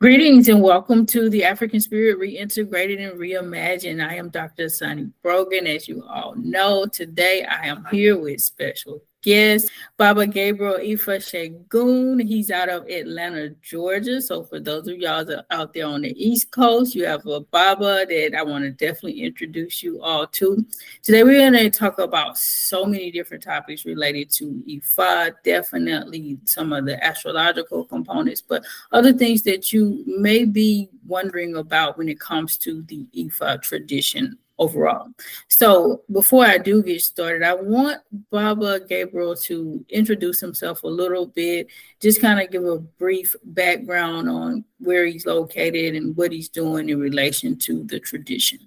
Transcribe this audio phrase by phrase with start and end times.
[0.00, 4.02] Greetings and welcome to the African Spirit Reintegrated and Reimagined.
[4.02, 4.70] I am Dr.
[4.70, 5.66] Sonny Brogan.
[5.66, 12.26] As you all know, today I am here with special guest, Baba Gabriel Ifa Shagun.
[12.26, 14.20] He's out of Atlanta, Georgia.
[14.20, 17.26] So for those of y'all that are out there on the East Coast, you have
[17.26, 20.64] a Baba that I want to definitely introduce you all to.
[21.02, 26.72] Today we're going to talk about so many different topics related to Ifa, definitely some
[26.72, 32.20] of the astrological components, but other things that you may be wondering about when it
[32.20, 35.08] comes to the Ifa tradition overall.
[35.48, 37.98] So before I do get started, I want
[38.30, 41.68] Baba Gabriel to introduce himself a little bit,
[42.00, 46.90] just kind of give a brief background on where he's located and what he's doing
[46.90, 48.60] in relation to the tradition.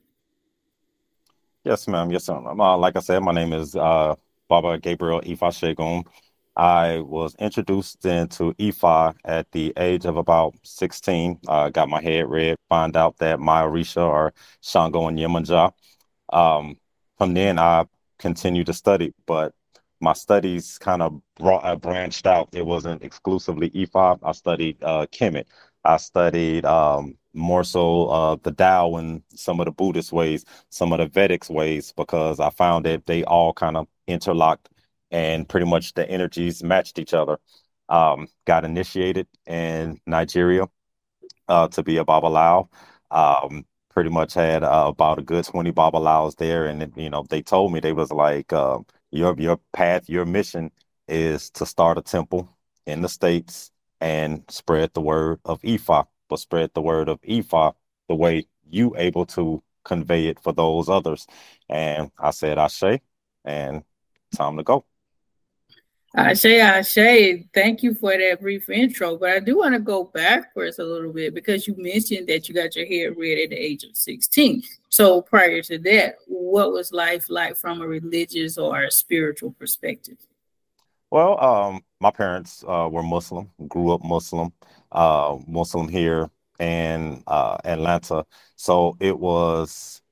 [1.64, 2.12] Yes, ma'am.
[2.12, 2.60] Yes, ma'am.
[2.60, 4.16] Uh, like I said, my name is uh,
[4.50, 6.06] Baba Gabriel Ifa Shegun.
[6.56, 11.40] I was introduced into Ifa at the age of about 16.
[11.48, 15.72] I uh, got my head read, find out that my Orisha or Shango and Yemanja.
[16.32, 16.78] Um,
[17.18, 17.86] from then, I
[18.20, 19.54] continued to study, but
[20.00, 22.50] my studies kind of brought, uh, branched out.
[22.54, 24.20] It wasn't exclusively Ifa.
[24.22, 25.46] I studied uh, Kemet.
[25.84, 30.94] I studied um, more so uh, the Tao and some of the Buddhist ways, some
[30.94, 34.70] of the Vedic ways, because I found that they all kind of interlocked
[35.14, 37.38] and pretty much the energies matched each other.
[37.88, 40.66] Um, got initiated in Nigeria
[41.48, 42.68] uh, to be a Babalawo.
[43.12, 46.66] Um, pretty much had uh, about a good 20 Babalawos there.
[46.66, 48.80] And, you know, they told me they was like, uh,
[49.12, 50.72] your, your path, your mission
[51.08, 52.50] is to start a temple
[52.88, 57.74] in the States and spread the word of Ifa, but spread the word of Ifa
[58.10, 61.28] the way you able to convey it for those others.
[61.70, 63.00] And I said, Ashe,
[63.46, 63.84] and
[64.36, 64.86] time to go.
[66.16, 69.18] Ashe, Ashe, thank you for that brief intro.
[69.18, 72.54] But I do want to go backwards a little bit because you mentioned that you
[72.54, 74.62] got your hair red at the age of 16.
[74.90, 80.18] So prior to that, what was life like from a religious or a spiritual perspective?
[81.10, 84.54] Well, um, my parents uh, were Muslim, grew up Muslim,
[84.92, 86.30] uh, Muslim here
[86.60, 88.24] in uh, Atlanta.
[88.56, 90.04] So it was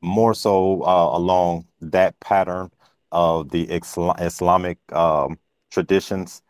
[0.00, 2.70] more so uh, along that pattern
[3.16, 5.38] of the Islamic um,
[5.70, 6.42] traditions.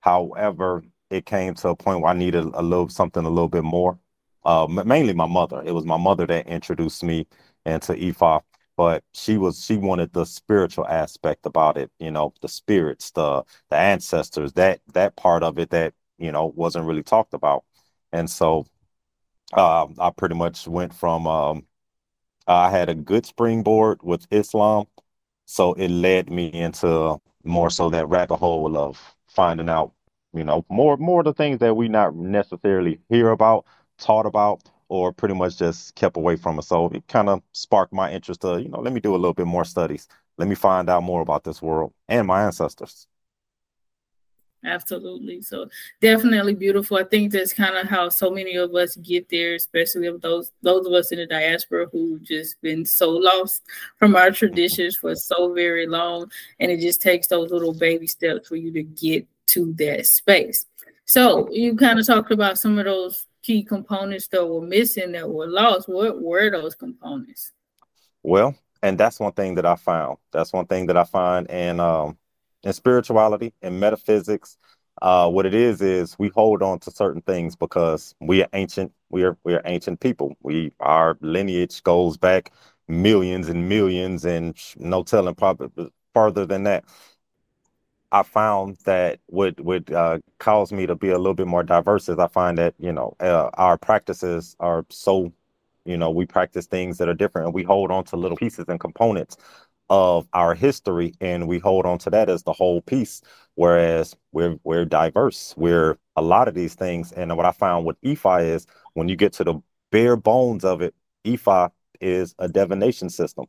[0.00, 3.62] However, it came to a point where I needed a little something a little bit
[3.62, 4.00] more.
[4.44, 5.62] Uh, mainly my mother.
[5.64, 7.28] It was my mother that introduced me
[7.64, 8.42] into Ifa,
[8.76, 11.90] but she was she wanted the spiritual aspect about it.
[12.00, 16.46] You know, the spirits, the the ancestors, that that part of it that you know
[16.46, 17.64] wasn't really talked about,
[18.12, 18.66] and so
[19.52, 21.66] uh, I pretty much went from um,
[22.48, 24.86] I had a good springboard with Islam
[25.48, 29.92] so it led me into more so that rabbit hole of finding out,
[30.34, 33.64] you know, more more of the things that we not necessarily hear about,
[33.98, 36.68] taught about, or pretty much just kept away from us.
[36.68, 39.34] So it kind of sparked my interest to, you know, let me do a little
[39.34, 40.06] bit more studies.
[40.36, 43.06] Let me find out more about this world and my ancestors.
[44.64, 45.40] Absolutely.
[45.40, 45.68] So
[46.00, 46.96] definitely beautiful.
[46.96, 50.50] I think that's kind of how so many of us get there, especially of those
[50.62, 53.62] those of us in the diaspora who just been so lost
[53.96, 56.30] from our traditions for so very long.
[56.58, 60.66] And it just takes those little baby steps for you to get to that space.
[61.04, 65.28] So you kind of talked about some of those key components that were missing that
[65.28, 65.88] were lost.
[65.88, 67.52] What were those components?
[68.24, 70.18] Well, and that's one thing that I found.
[70.32, 72.18] That's one thing that I find and um
[72.62, 74.56] in spirituality and metaphysics,
[75.00, 78.92] uh, what it is is we hold on to certain things because we are ancient.
[79.10, 80.36] We are we are ancient people.
[80.42, 82.52] We our lineage goes back
[82.88, 86.84] millions and millions, and no telling probably further than that.
[88.10, 92.08] I found that what would uh, cause me to be a little bit more diverse
[92.08, 95.32] is I find that you know uh, our practices are so
[95.84, 98.64] you know we practice things that are different and we hold on to little pieces
[98.68, 99.36] and components
[99.90, 103.22] of our history and we hold on to that as the whole piece
[103.54, 105.54] whereas we're we're diverse.
[105.56, 109.16] We're a lot of these things and what i found with Ifa is when you
[109.16, 109.54] get to the
[109.92, 110.94] bare bones of it
[111.24, 111.70] Ifa
[112.00, 113.46] is a divination system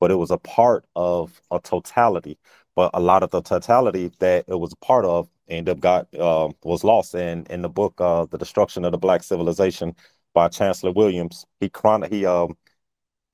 [0.00, 2.38] but it was a part of a totality.
[2.74, 6.14] But a lot of the totality that it was a part of ended up got
[6.18, 9.94] uh, was lost in in the book uh, the destruction of the black civilization
[10.34, 11.44] by chancellor williams.
[11.60, 12.56] He chron- he um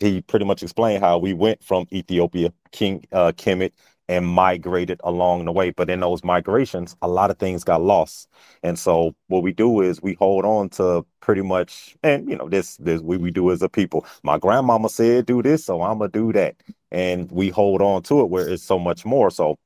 [0.01, 3.73] he pretty much explained how we went from Ethiopia, King uh, Kemet,
[4.09, 5.71] and migrated along the way.
[5.71, 8.29] But in those migrations, a lot of things got lost.
[8.63, 12.49] And so what we do is we hold on to pretty much, and you know,
[12.49, 14.07] this this what we do as a people.
[14.23, 16.57] My grandmama said do this, so I'm gonna do that.
[16.93, 19.31] And we hold on to it where it's so much more.
[19.31, 19.59] So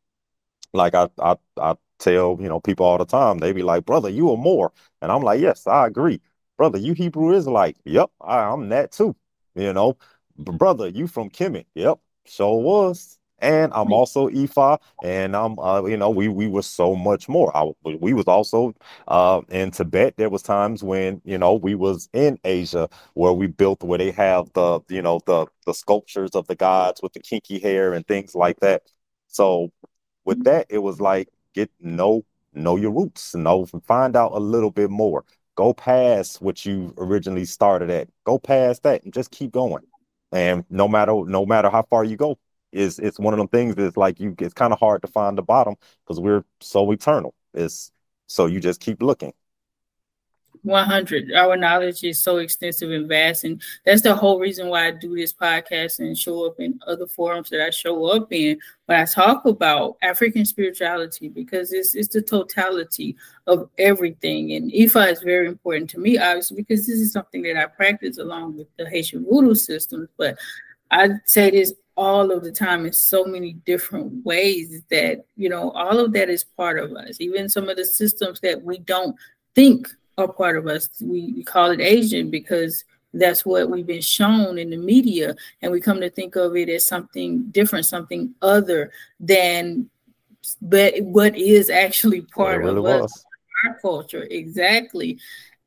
[0.73, 4.09] like I I, I tell, you know, people all the time, they be like, brother,
[4.09, 4.73] you are more.
[5.03, 6.21] And I'm like, yes, I agree.
[6.57, 7.77] Brother, you Hebrew Israelite.
[7.85, 9.17] Yep, I, I'm that too.
[9.55, 9.97] You know,
[10.41, 11.67] brother, you from Kemet.
[11.75, 16.63] Yep, sure was and I'm also Ifa, and I'm, uh, you know, we we were
[16.63, 17.55] so much more.
[17.57, 18.75] I, we was also
[19.09, 20.17] uh, in Tibet.
[20.17, 24.11] There was times when you know we was in Asia where we built where they
[24.13, 28.07] have the you know the the sculptures of the gods with the kinky hair and
[28.07, 28.83] things like that.
[29.29, 29.73] So
[30.25, 34.71] with that, it was like get know know your roots, know find out a little
[34.71, 35.25] bit more.
[35.57, 38.09] Go past what you originally started at.
[38.25, 39.83] Go past that and just keep going.
[40.33, 42.39] And no matter no matter how far you go,
[42.73, 45.37] is it's one of them things that's like you it's kind of hard to find
[45.37, 45.75] the bottom
[46.05, 47.35] because we're so eternal.
[47.55, 47.91] It's
[48.27, 49.33] so you just keep looking.
[50.63, 54.91] 100 our knowledge is so extensive and vast and that's the whole reason why i
[54.91, 59.01] do this podcast and show up in other forums that i show up in when
[59.01, 63.17] i talk about african spirituality because it's, it's the totality
[63.47, 64.53] of everything.
[64.53, 68.19] And ifa is very important to me obviously because this is something that i practice
[68.19, 70.39] along with the haitian voodoo systems but
[70.91, 75.71] i say this all of the time in so many different ways that you know
[75.73, 77.21] all of that is part of us.
[77.21, 79.15] Even some of the systems that we don't
[79.55, 79.87] think
[80.21, 80.89] are part of us.
[81.01, 85.35] We, call it asian because that's what we've been shown in the media.
[85.63, 89.91] And we come to think of it as something different something other than
[90.63, 93.03] but what is actually part of was.
[93.03, 93.25] us
[93.67, 94.27] our culture.
[94.31, 95.19] Exactly.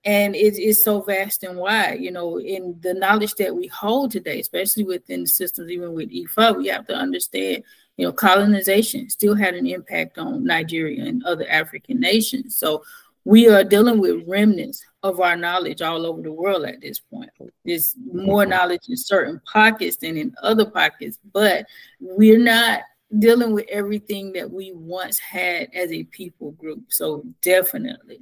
[0.05, 4.11] And it is so vast and wide you know in the knowledge that we hold
[4.11, 7.63] today especially within the systems even with ifa we have to understand
[7.95, 12.57] you know colonization still had an impact on nigeria and other african nations.
[12.57, 12.83] So
[13.25, 17.29] we are dealing with remnants of our knowledge all over the world at this point.
[17.65, 21.65] There's more knowledge in certain pockets than in other pockets but
[21.99, 22.81] we're not
[23.19, 26.83] dealing with everything that we once had as a people group.
[26.89, 28.21] So definitely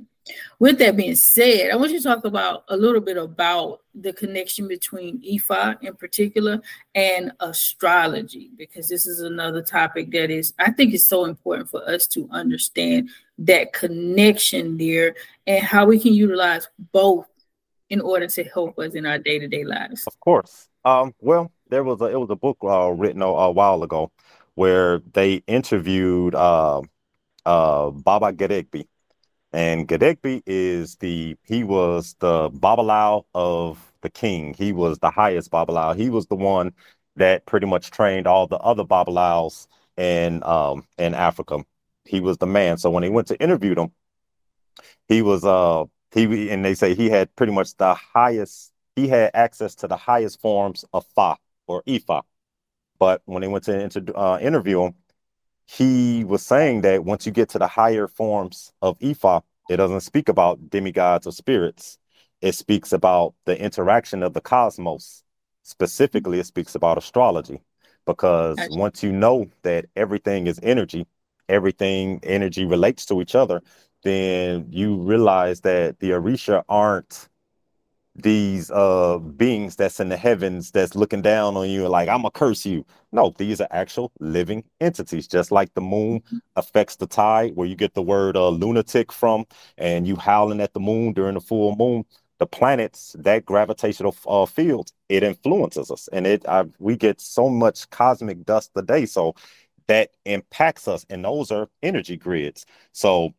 [0.59, 4.13] with that being said, I want you to talk about a little bit about the
[4.13, 6.61] connection between Ifa in particular
[6.93, 11.87] and astrology, because this is another topic that is, I think, is so important for
[11.89, 13.09] us to understand
[13.39, 15.15] that connection there
[15.47, 17.25] and how we can utilize both
[17.89, 20.05] in order to help us in our day to day lives.
[20.07, 20.69] Of course.
[20.85, 24.11] Um, well, there was a it was a book uh, written a, a, while ago
[24.55, 26.81] where they interviewed uh,
[27.45, 28.87] uh, Baba Gedegbe
[29.53, 34.53] and Gedegbe is the he was the Babalawo of the king.
[34.53, 35.95] He was the highest Babalawo.
[35.95, 36.73] He was the one
[37.17, 39.67] that pretty much trained all the other Babalawos
[39.97, 41.63] in um in Africa.
[42.05, 42.77] He was the man.
[42.77, 43.91] So when he went to interview them,
[45.07, 49.31] he was uh he and they say he had pretty much the highest he had
[49.33, 51.37] access to the highest forms of fa
[51.67, 52.23] or ifa.
[52.99, 54.93] But when they went to uh, interview him,
[55.77, 60.01] he was saying that once you get to the higher forms of Ifa, it doesn't
[60.01, 61.97] speak about demigods or spirits.
[62.41, 65.23] It speaks about the interaction of the cosmos.
[65.63, 67.61] Specifically, it speaks about astrology
[68.05, 71.07] because once you know that everything is energy,
[71.47, 73.61] everything energy relates to each other,
[74.03, 77.29] then you realize that the Orisha aren't
[78.21, 82.31] these uh beings that's in the heavens that's looking down on you like i'm gonna
[82.31, 82.85] curse you.
[83.11, 86.21] No these are actual living entities just like the moon
[86.55, 89.45] affects the tide where you get the word uh, lunatic from
[89.77, 92.05] and you howling at the moon during the full moon.
[92.39, 97.49] The planets that gravitational uh, field it influences us and it I, we get so
[97.49, 99.35] much cosmic dust a day so
[99.87, 102.65] that impacts us and those are energy grids.
[102.93, 103.33] So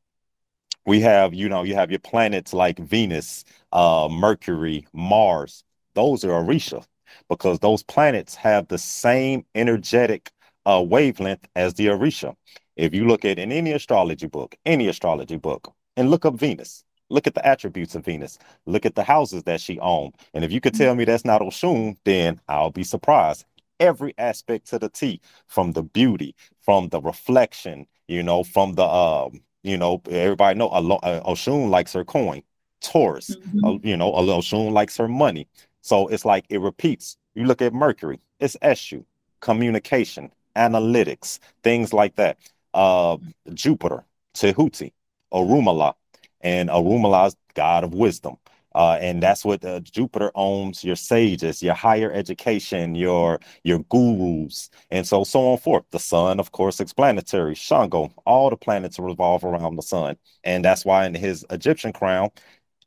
[0.87, 5.65] we have you know you have your planets like venus uh mercury mars.
[5.95, 6.85] Those are orisha
[7.29, 10.31] because those planets have the same energetic
[10.67, 12.35] uh wavelength as the orisha.
[12.77, 16.85] If you look at in any astrology book any astrology book and look up venus
[17.11, 20.15] look at the attributes of venus look at the houses that she owned.
[20.35, 23.45] And if you could tell me that's not oshun then i'll be surprised.
[23.81, 28.85] Every aspect to the t from the beauty from the reflection you know from the
[28.85, 30.81] um you know, everybody know uh,
[31.25, 32.43] Oshun likes her coin.
[32.81, 33.65] Taurus, mm-hmm.
[33.65, 35.47] uh, you know, Oshun likes her money.
[35.83, 37.17] So it's like it repeats.
[37.35, 39.05] You look at Mercury, it's Eshu,
[39.41, 42.39] communication, analytics, things like that.
[42.75, 43.19] Uh,
[43.55, 44.05] Jupiter,
[44.35, 44.93] Tehuti,
[45.33, 45.95] Orunmila,
[46.41, 48.37] and Orunmila's god of wisdom.
[48.75, 54.71] Uh, and that's what uh, Jupiter owns your sages, your higher education, your your gurus,
[54.91, 55.85] and so so on forth.
[55.91, 57.55] The sun, of course, explanatory.
[57.55, 62.31] Shango, all the planets revolve around the sun, and that's why in his Egyptian crown,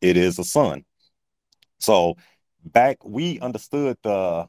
[0.02, 0.86] it is a sun.
[1.80, 2.16] So
[2.64, 4.48] back we understood the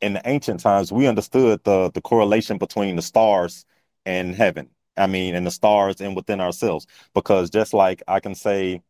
[0.00, 3.64] in the ancient times we understood the the correlation between the stars
[4.06, 6.86] and heaven I mean, in the stars and within ourselves.
[7.14, 8.82] Because just like I can say,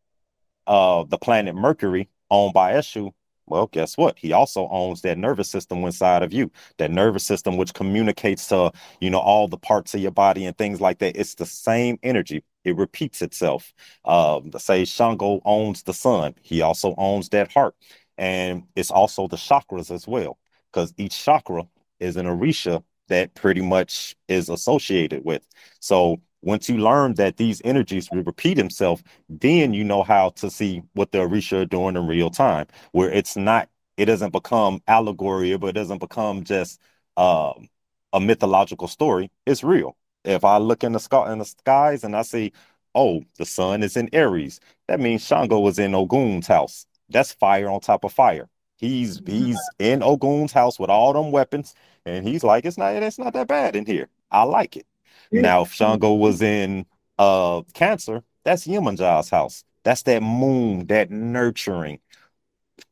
[0.69, 3.11] uh, the planet Mercury owned by Eshu,
[3.47, 4.17] well, guess what?
[4.19, 6.51] He also owns that nervous system inside of you.
[6.77, 8.71] That nervous system which communicates to,
[9.01, 11.17] you know, all the parts of your body and things like that.
[11.17, 12.43] It's the same energy.
[12.63, 13.73] It repeats itself.
[14.05, 16.35] Um, say Shango owns the sun.
[16.43, 17.75] He also owns that heart.
[18.19, 20.37] And it's also the chakras as well.
[20.71, 21.63] Because each chakra
[21.99, 25.43] is an orisha that pretty much is associated with.
[25.79, 30.49] So once you learn that these energies will repeat themselves, then you know how to
[30.49, 34.81] see what the Orisha are doing in real time, where it's not, it doesn't become
[34.87, 36.79] allegory, but it doesn't become just
[37.17, 37.67] um,
[38.13, 39.31] a mythological story.
[39.45, 39.95] It's real.
[40.25, 42.53] If I look in the sky in the skies and I see,
[42.95, 46.85] oh, the sun is in Aries, that means Shango was in Ogun's house.
[47.09, 48.49] That's fire on top of fire.
[48.77, 53.19] He's he's in Ogun's house with all them weapons, and he's like, it's not it's
[53.19, 54.07] not that bad in here.
[54.31, 54.85] I like it.
[55.31, 56.85] Now, if Shango was in
[57.17, 59.63] uh Cancer, that's Yemanja's house.
[59.83, 61.99] That's that moon, that nurturing,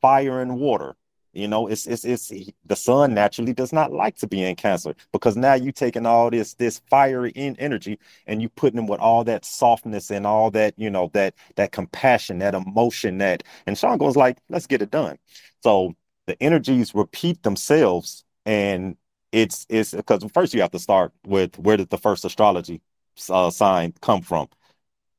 [0.01, 0.95] fire and water.
[1.33, 2.31] You know, it's it's it's
[2.65, 6.31] the sun naturally does not like to be in Cancer because now you taking all
[6.31, 10.49] this this fiery in energy and you putting them with all that softness and all
[10.51, 14.89] that you know that that compassion, that emotion, that and Shango's like, let's get it
[14.89, 15.19] done.
[15.61, 18.97] So the energies repeat themselves and
[19.31, 22.81] it's it's because first you have to start with where did the first astrology
[23.29, 24.47] uh, sign come from?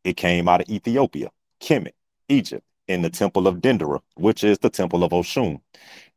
[0.04, 1.92] It came out of Ethiopia, Kemet,
[2.28, 5.60] Egypt, in the temple of Dendera, which is the temple of Oshun.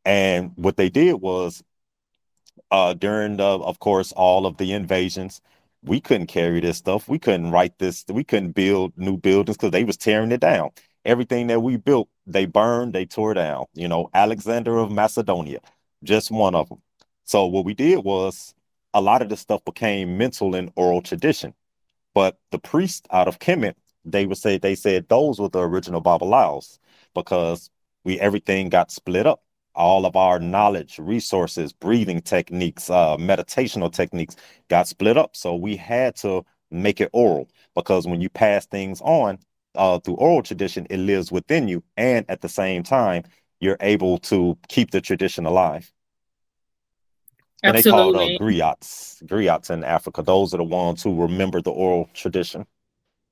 [0.04, 1.62] And what they did was
[2.70, 5.40] uh, during the, of course, all of the invasions,
[5.84, 7.08] we couldn't carry this stuff.
[7.08, 8.04] We couldn't write this.
[8.08, 10.70] We couldn't build new buildings because they was tearing it down.
[11.04, 13.66] Everything that we built, they burned, they tore down.
[13.74, 15.60] You know, Alexander of Macedonia,
[16.04, 16.80] just one of them.
[17.32, 18.54] So what we did was
[18.92, 21.54] a lot of this stuff became mental and oral tradition.
[22.12, 23.72] But the priests out of Kemet,
[24.04, 26.78] they would say they said those were the original Babalaos
[27.14, 27.70] because
[28.04, 29.42] we everything got split up.
[29.74, 34.36] All of our knowledge, resources, breathing techniques, uh, meditational techniques
[34.68, 35.34] got split up.
[35.34, 39.38] So we had to make it oral because when you pass things on
[39.74, 43.24] uh, through oral tradition, it lives within you, and at the same time,
[43.58, 45.90] you're able to keep the tradition alive.
[47.62, 48.12] And Absolutely.
[48.12, 50.22] they called uh, griots, griots in Africa.
[50.22, 52.66] Those are the ones who remember the oral tradition.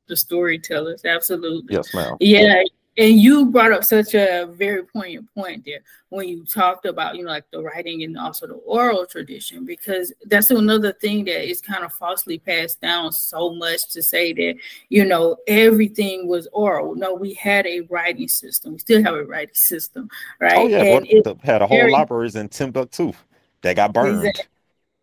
[0.07, 1.75] The storytellers, absolutely.
[1.75, 2.17] Yes, ma'am.
[2.21, 2.63] Yeah,
[2.97, 7.23] and you brought up such a very poignant point there when you talked about you
[7.25, 11.61] know like the writing and also the oral tradition because that's another thing that is
[11.61, 14.57] kind of falsely passed down so much to say that
[14.89, 19.25] you know everything was oral no we had a writing system we still have a
[19.25, 20.09] writing system
[20.41, 23.13] right oh yeah and it had a whole very, libraries in timbuktu
[23.63, 24.19] that got burned.
[24.19, 24.45] Exactly.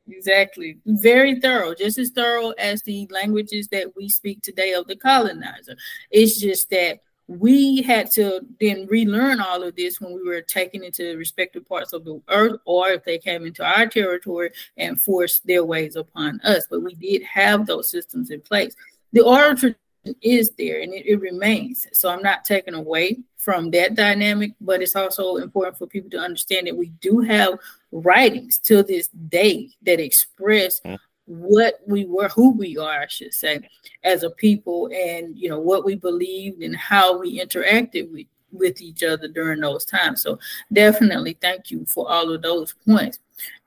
[0.07, 0.77] exactly.
[0.85, 5.75] Very thorough, just as thorough as the languages that we speak today of the colonizer.
[6.11, 10.83] It's just that we had to then relearn all of this when we were taken
[10.83, 15.45] into respective parts of the earth, or if they came into our territory and forced
[15.45, 16.65] their ways upon us.
[16.69, 18.75] But we did have those systems in place.
[19.11, 19.77] The oral tradition
[20.21, 21.85] is there and it, it remains.
[21.91, 26.19] So I'm not taking away from that dynamic, but it's also important for people to
[26.19, 27.59] understand that we do have
[27.91, 30.97] writings till this day that express mm.
[31.25, 33.59] what we were, who we are, I should say,
[34.03, 38.81] as a people, and you know what we believed and how we interacted with with
[38.81, 40.21] each other during those times.
[40.21, 40.39] So
[40.71, 43.19] definitely thank you for all of those points.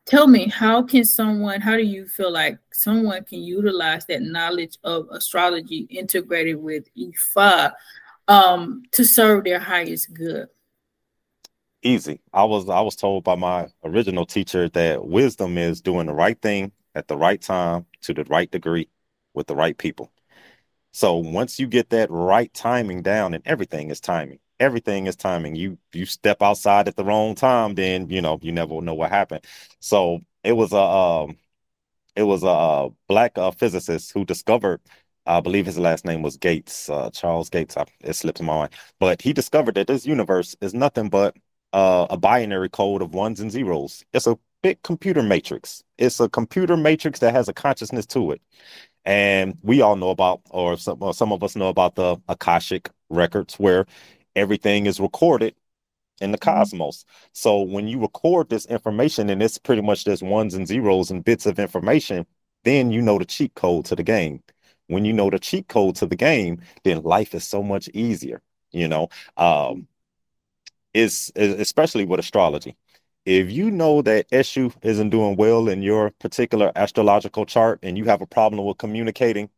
[0.07, 4.77] Tell me, how can someone, how do you feel like someone can utilize that knowledge
[4.83, 7.73] of astrology integrated with Ifa
[8.27, 10.49] um, to serve their highest good?
[11.83, 12.21] Easy.
[12.33, 16.41] I was I was told by my original teacher that wisdom is doing the right
[16.41, 18.89] thing at the right time to the right degree
[19.33, 20.13] with the right people.
[20.93, 24.41] So once you get that right timing down, and everything is timing.
[24.61, 25.57] Everything is timing.
[25.57, 29.11] You you step outside at the wrong time, then you know you never know what
[29.11, 29.45] happened.
[29.81, 31.39] So it was a um,
[32.17, 34.81] it was a black uh, physicist who discovered
[35.27, 37.77] I believe his last name was Gates, uh, Charles Gates.
[37.77, 41.37] I, it slips my mind, but he discovered that this universe is nothing but
[41.73, 44.05] uh, a binary code of ones and zeros.
[44.13, 45.83] It's a big computer matrix.
[45.99, 48.43] It's a computer matrix that has a consciousness to it,
[49.05, 52.91] and we all know about, or some, or some of us know about the akashic
[53.09, 53.87] records, where
[54.37, 55.55] everything is recorded
[56.21, 56.59] in the mm-hmm.
[56.59, 57.05] cosmos.
[57.33, 61.25] So when you record this information, and it's pretty much just ones and zeros and
[61.25, 62.27] bits of information,
[62.65, 64.43] then you know the cheat code to the game
[64.91, 68.43] when you know the cheat code to the game, then life is so much easier.
[68.73, 69.89] You know, um,
[70.95, 72.77] is especially with astrology.
[73.27, 78.05] If you know that Eshu isn't doing well in your particular astrological chart and you
[78.07, 79.51] have a problem with communicating,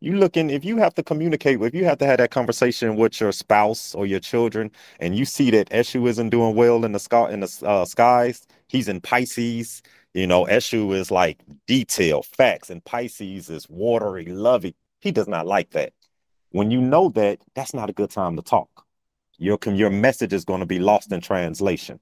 [0.00, 3.20] You looking if you have to communicate, if you have to have that conversation with
[3.20, 4.70] your spouse or your children,
[5.00, 8.46] and you see that Eshu isn't doing well in the sky in the uh, skies,
[8.68, 9.82] he's in Pisces.
[10.14, 14.74] You know, Eshu is like detail, facts, and Pisces is watery, lovey.
[15.00, 15.92] He does not like that.
[16.50, 18.86] When you know that, that's not a good time to talk.
[19.40, 22.00] Your your message is going to be lost in translation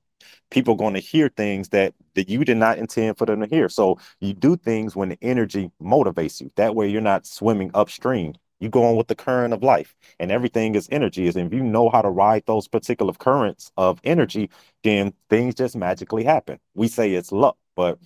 [0.50, 3.46] people are going to hear things that that you did not intend for them to
[3.46, 3.68] hear.
[3.68, 6.50] So you do things when the energy motivates you.
[6.56, 8.34] That way you're not swimming upstream.
[8.60, 11.26] You go on with the current of life, and everything is energy.
[11.26, 14.50] Is if you know how to ride those particular currents of energy,
[14.82, 16.58] then things just magically happen.
[16.74, 17.98] We say it's luck, but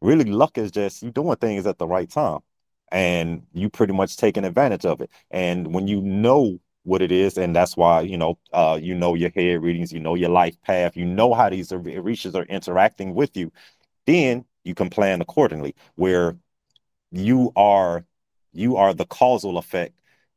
[0.00, 2.40] really luck is just you doing things at the right time
[2.90, 5.10] and you pretty much taking advantage of it.
[5.30, 9.14] And when you know what it is and that's why you know uh you know
[9.14, 13.14] your head readings you know your life path you know how these Orishas are interacting
[13.14, 13.52] with you
[14.06, 16.36] then you can plan accordingly where
[17.12, 18.04] you are
[18.52, 19.94] you are the causal effect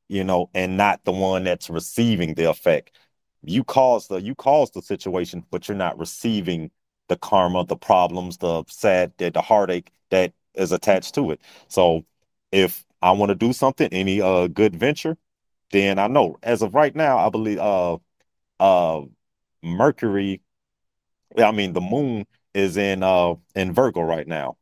[0.10, 2.98] you know and not the one that's receiving the effect.
[3.44, 6.72] You cause the you cause the situation but you're not receiving
[7.10, 11.42] the karma the problems the sad the, the heartache that is attached to it.
[11.68, 12.06] So
[12.52, 15.18] if i want to do something any uh good venture
[15.74, 17.98] then I know as of right now, I believe uh
[18.60, 19.02] uh
[19.64, 20.42] Mercury,
[21.38, 24.58] I mean the moon is in uh in Virgo right now.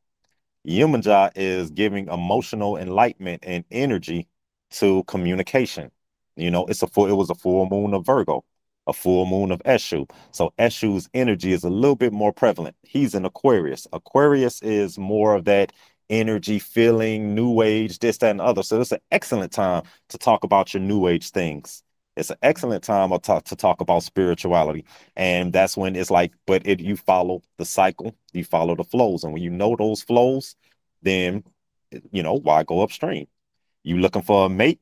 [0.67, 4.27] Yemanja is giving emotional enlightenment and energy
[4.71, 5.91] to communication.
[6.37, 8.45] You know, it's a full it was a full moon of Virgo,
[8.87, 10.09] a full moon of Eshu.
[10.31, 12.77] So Eshu's energy is a little bit more prevalent.
[12.83, 13.85] He's an Aquarius.
[13.91, 15.73] Aquarius is more of that
[16.11, 18.61] energy, feeling, new age, this, that, and other.
[18.61, 21.81] So it's an excellent time to talk about your new age things.
[22.17, 24.85] It's an excellent time to talk, to talk about spirituality.
[25.15, 29.23] And that's when it's like, but it you follow the cycle, you follow the flows.
[29.23, 30.55] And when you know those flows,
[31.01, 31.43] then
[32.11, 33.27] you know, why go upstream?
[33.83, 34.79] You looking for a mate?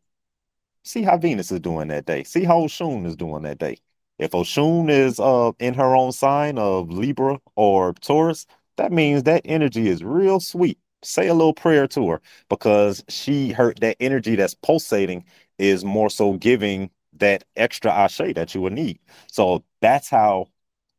[0.84, 2.24] See how Venus is doing that day.
[2.24, 3.78] See how Oshun is doing that day.
[4.18, 9.42] If Oshun is uh in her own sign of Libra or Taurus, that means that
[9.46, 14.36] energy is real sweet say a little prayer to her because she heard that energy
[14.36, 15.24] that's pulsating
[15.58, 19.00] is more so giving that extra ashe that you would need.
[19.28, 20.48] So that's how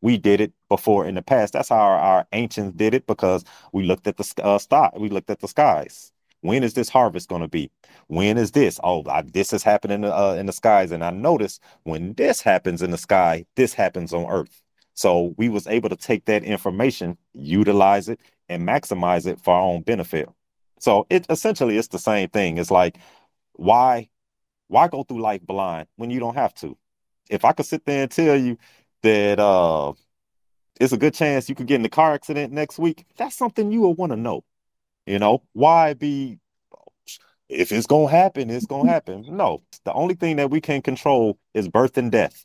[0.03, 1.53] we did it before in the past.
[1.53, 4.91] That's how our, our ancients did it because we looked at the uh, sky.
[4.97, 6.13] We looked at the skies.
[6.43, 7.71] When is this harvest going to be?
[8.07, 8.81] When is this?
[8.83, 12.81] Oh, I, this is happening uh, in the skies, and I notice when this happens
[12.83, 14.63] in the sky, this happens on Earth.
[15.01, 19.63] So we was able to take that information, utilize it, and maximize it for our
[19.63, 20.29] own benefit.
[20.79, 22.59] So it essentially it's the same thing.
[22.59, 22.99] It's like
[23.55, 24.11] why
[24.69, 26.77] why go through life blind when you don't have to?
[27.31, 28.59] If I could sit there and tell you
[29.03, 29.95] that uh
[30.79, 33.73] it's a good chance you could get in a car accident next week, that's something
[33.73, 34.45] you would want to know.
[35.07, 36.41] You know, why be
[37.49, 39.25] if it's gonna happen, it's gonna happen.
[39.31, 42.45] No, the only thing that we can control is birth and death.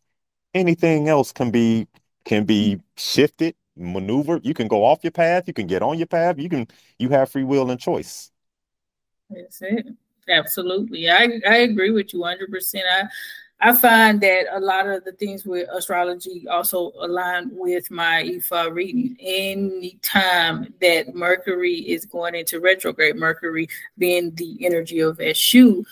[0.54, 1.90] Anything else can be
[2.26, 2.82] can be mm-hmm.
[2.98, 4.46] shifted maneuvered.
[4.46, 5.44] You can go off your path.
[5.48, 6.40] You can get on your path.
[6.40, 6.68] You can.
[7.00, 8.32] You have free will and choice.
[9.30, 9.88] That's it.
[10.30, 11.10] Absolutely.
[11.10, 12.50] I I agree with you 100.
[12.52, 13.04] percent I
[13.62, 18.74] I find that a lot of the things with astrology also align with my Ifa
[18.74, 19.16] reading.
[19.20, 25.86] Anytime that Mercury is going into retrograde, Mercury being the energy of Eshu,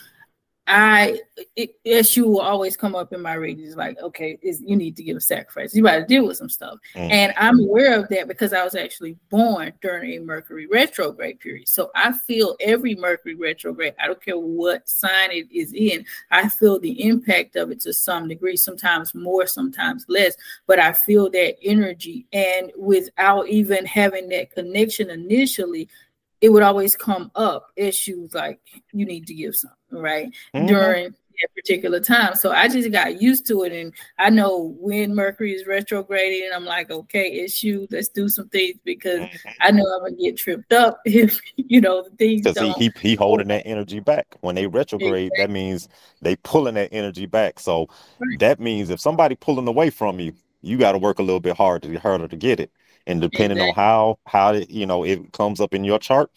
[0.66, 1.20] I
[1.56, 5.02] it, Eshu will always come up in my readings like, okay, is you need to
[5.02, 5.74] give a sacrifice.
[5.74, 7.10] You got to deal with some stuff, mm.
[7.10, 11.68] and I'm aware of that because I was actually born during a Mercury retrograde period.
[11.68, 13.94] So I feel every Mercury retrograde.
[14.00, 16.06] I don't care what sign it is in.
[16.30, 18.56] I feel the impact of it to some degree.
[18.56, 20.34] Sometimes more, sometimes less.
[20.66, 25.90] But I feel that energy, and without even having that connection initially,
[26.40, 28.60] it would always come up issues like
[28.92, 30.66] you need to give something right mm-hmm.
[30.66, 32.34] during that particular time.
[32.34, 36.54] So I just got used to it, and I know when Mercury is retrograding, and
[36.54, 39.48] I'm like, okay, Eshu, let's do some things because mm-hmm.
[39.60, 42.42] I know I'm gonna get tripped up if you know the things.
[42.42, 44.36] Because he, he he holding that energy back.
[44.40, 45.42] When they retrograde, exactly.
[45.42, 45.88] that means
[46.22, 47.58] they pulling that energy back.
[47.58, 48.38] So right.
[48.40, 51.56] that means if somebody pulling away from you, you got to work a little bit
[51.56, 52.70] hard to harder to get it.
[53.06, 53.70] And depending exactly.
[53.70, 56.30] on how how it, you know it comes up in your chart,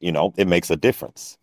[0.00, 1.36] you know, it makes a difference.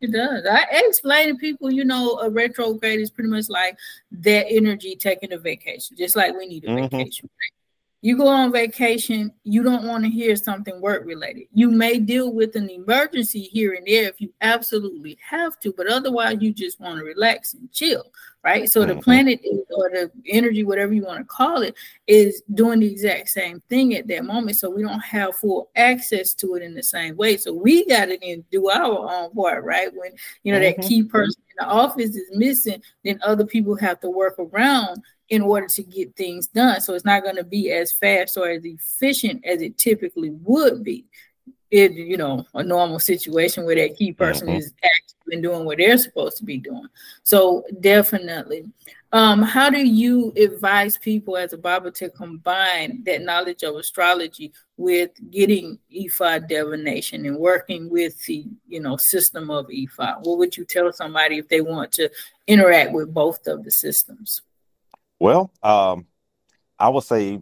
[0.00, 0.46] It does.
[0.50, 3.78] I explain to people, you know, a retrograde is pretty much like
[4.12, 6.96] that energy taking a vacation, just like we need a mm-hmm.
[6.96, 7.28] vacation.
[8.02, 11.48] You go on vacation, you don't want to hear something work related.
[11.52, 15.86] You may deal with an emergency here and there if you absolutely have to, but
[15.86, 18.04] otherwise, you just want to relax and chill,
[18.42, 18.70] right?
[18.70, 18.96] So mm-hmm.
[18.96, 21.74] the planet is, or the energy, whatever you want to call it,
[22.06, 24.56] is doing the exact same thing at that moment.
[24.56, 27.36] So we don't have full access to it in the same way.
[27.36, 29.90] So we got to do our own part, right?
[29.94, 30.80] When you know mm-hmm.
[30.80, 35.02] that key person in the office is missing, then other people have to work around
[35.30, 36.80] in order to get things done.
[36.80, 40.84] So it's not going to be as fast or as efficient as it typically would
[40.84, 41.06] be
[41.70, 44.58] in you know a normal situation where that key person mm-hmm.
[44.58, 46.88] is active and doing what they're supposed to be doing.
[47.22, 48.66] So definitely.
[49.12, 54.52] Um, how do you advise people as a Baba to combine that knowledge of astrology
[54.76, 60.20] with getting Ifa divination and working with the you know system of Ifa?
[60.22, 62.10] What would you tell somebody if they want to
[62.48, 64.42] interact with both of the systems?
[65.20, 66.06] Well, um,
[66.78, 67.40] I would say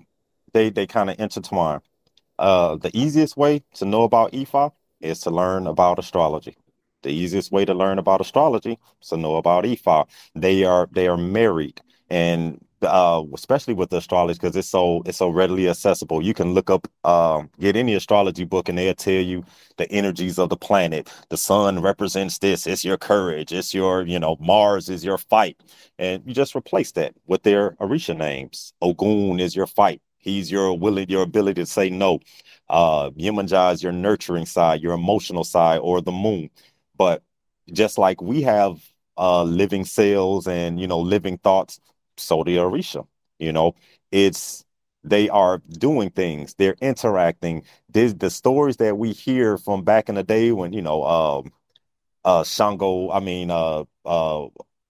[0.52, 1.80] they they kind of intertwine.
[2.38, 6.56] Uh, the easiest way to know about Ifa is to learn about astrology.
[7.02, 10.08] The easiest way to learn about astrology is to know about Ifa.
[10.34, 15.28] They are they are married, and uh, especially with astrology because it's so it's so
[15.28, 16.22] readily accessible.
[16.22, 19.44] You can look up, uh, get any astrology book, and they'll tell you
[19.76, 21.10] the energies of the planet.
[21.28, 22.66] The sun represents this.
[22.66, 23.52] It's your courage.
[23.52, 25.60] It's your you know Mars is your fight,
[25.98, 28.72] and you just replace that with their Orisha names.
[28.80, 30.00] Ogun is your fight.
[30.18, 32.20] He's your willing your ability to say no.
[32.68, 36.50] Uh, Yemanjah is your nurturing side, your emotional side, or the moon.
[36.96, 37.22] But
[37.72, 38.80] just like we have
[39.16, 41.80] uh, living cells and you know living thoughts
[42.18, 43.04] Saudi Arabia.
[43.38, 43.74] You know,
[44.12, 44.64] it's
[45.04, 47.62] they are doing things, they're interacting.
[47.88, 51.52] There's the stories that we hear from back in the day when you know, um,
[52.24, 54.46] uh, Shango, I mean, uh, uh,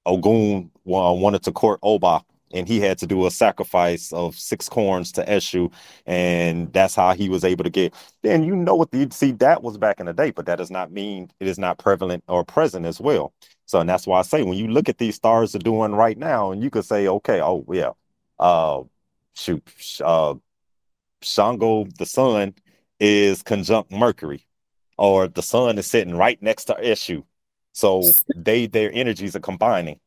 [0.07, 5.12] Ogun wanted to court Oba, and he had to do a sacrifice of six corns
[5.12, 5.73] to Eshu,
[6.07, 7.95] and that's how he was able to get.
[8.23, 10.71] Then you know what the see that was back in the day, but that does
[10.71, 13.33] not mean it is not prevalent or present as well.
[13.68, 16.16] So and that's why I say when you look at these stars are doing right
[16.16, 17.90] now, and you could say, okay, oh yeah,
[18.38, 18.83] uh,
[19.35, 19.62] shoot,
[20.02, 20.37] uh,
[21.20, 22.54] Shango, the sun
[22.98, 24.46] is conjunct Mercury,
[24.96, 27.24] or the sun is sitting right next to Eshu.
[27.72, 28.04] So
[28.35, 30.00] they their energies are combining.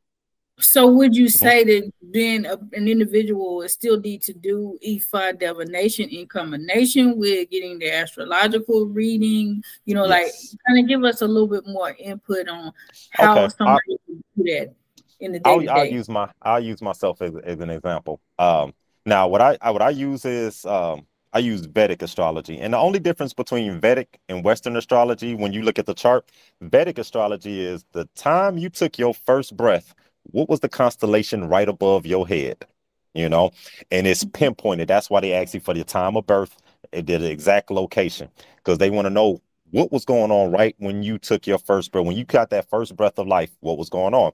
[0.59, 1.45] So would you mm-hmm.
[1.45, 7.17] say that being a, an individual is still need to do Ifa divination in combination
[7.17, 9.63] with getting the astrological reading?
[9.85, 10.09] You know, yes.
[10.09, 12.71] like kind of give us a little bit more input on
[13.11, 13.53] how okay.
[13.57, 14.73] somebody can do that
[15.19, 15.49] in the day.
[15.49, 18.19] I'll, I'll, use my I'll use myself as, as an example.
[18.37, 18.73] Um,
[19.05, 22.59] now, what I, I what I use is um, I use Vedic astrology.
[22.59, 26.29] And the only difference between Vedic and Western astrology, when you look at the chart,
[26.61, 31.67] Vedic astrology is the time you took your first breath what was the constellation right
[31.67, 32.65] above your head?
[33.13, 33.51] You know,
[33.91, 34.87] and it's pinpointed.
[34.87, 36.55] That's why they ask you for the time of birth.
[36.91, 41.03] Did the exact location because they want to know what was going on right when
[41.03, 43.89] you took your first breath, when you got that first breath of life, what was
[43.89, 44.31] going on.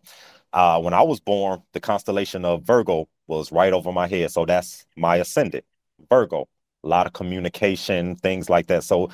[0.54, 4.32] Uh, when I was born, the constellation of Virgo was right over my head.
[4.32, 5.66] So that's my ascendant,
[6.10, 6.48] Virgo.
[6.84, 8.84] A lot of communication, things like that.
[8.84, 9.10] So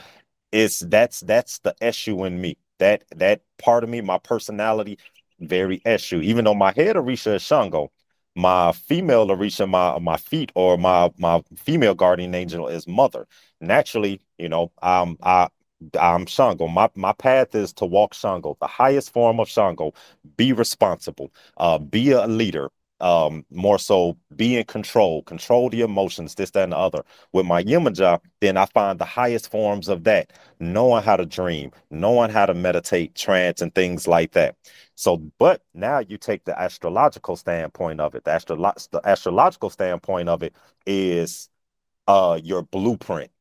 [0.52, 2.58] it's that's that's the Eshu in me.
[2.80, 5.00] That that part of me, my personality,
[5.39, 6.24] very Eshu.
[6.24, 7.91] Even though my head Orisha is Shango,
[8.36, 13.28] my female Orisha, my my feet or my my female guardian angel is Mother.
[13.62, 15.50] Naturally, you know, um, I
[16.00, 16.67] I'm Shango.
[16.67, 19.93] My my path is to walk Shango, the highest form of Shango.
[20.38, 21.32] Be responsible.
[21.58, 22.72] Uh, be a leader
[23.04, 27.04] um, more so be in control, control the emotions, this, that, and the other.
[27.34, 31.72] With my Yemanjah, then I find the highest forms of that, knowing how to dream,
[31.92, 34.56] knowing how to meditate, trance, and things like that.
[34.96, 38.24] So, but now you take the astrological standpoint of it.
[38.24, 41.50] The, the astrological standpoint of it is
[42.08, 43.32] uh your blueprint.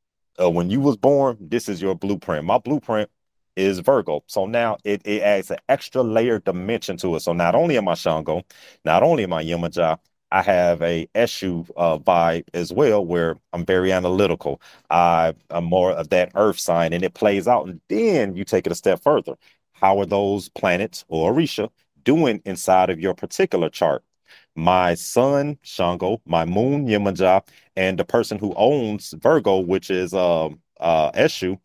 [0.41, 2.45] Uh, when you was born, this is your blueprint.
[2.45, 3.11] My blueprint
[3.57, 4.23] is Virgo.
[4.27, 7.21] So now it, it adds an extra layer dimension to it.
[7.21, 8.43] So not only am I Shango,
[8.85, 9.99] not only am I Yemanjah,
[10.33, 14.63] I have a Eshu uh, vibe as well, where I'm very analytical.
[14.89, 17.69] I, am more of that earth sign, and it plays out.
[17.69, 19.35] And then you take it a step further.
[19.73, 21.69] How are those planets or Orisha
[22.03, 24.05] doing inside of your particular chart?
[24.57, 30.47] My sun, Shango, my moon, Yemanjah, and the person who owns Virgo, which is uh,
[30.81, 31.59] uh, Eshu,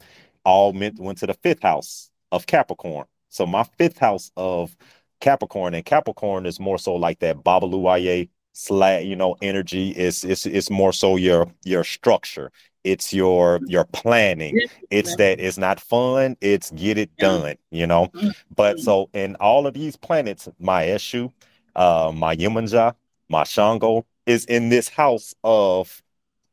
[0.48, 3.06] all meant went to the fifth house of Capricorn.
[3.28, 4.76] So my fifth house of
[5.20, 9.90] Capricorn, and Capricorn is more so like that Babaluaye slat, you know, energy.
[9.92, 12.52] It's it's it's more so your your structure.
[12.86, 14.62] It's your your planning.
[14.90, 16.38] It's that it's not fun.
[16.40, 17.56] It's get it done.
[17.70, 18.08] You know.
[18.08, 18.30] Mm-hmm.
[18.56, 21.32] But so in all of these planets, my Eshu,
[21.76, 22.96] uh, my Yemanjah,
[23.28, 26.02] my Shango is in this house of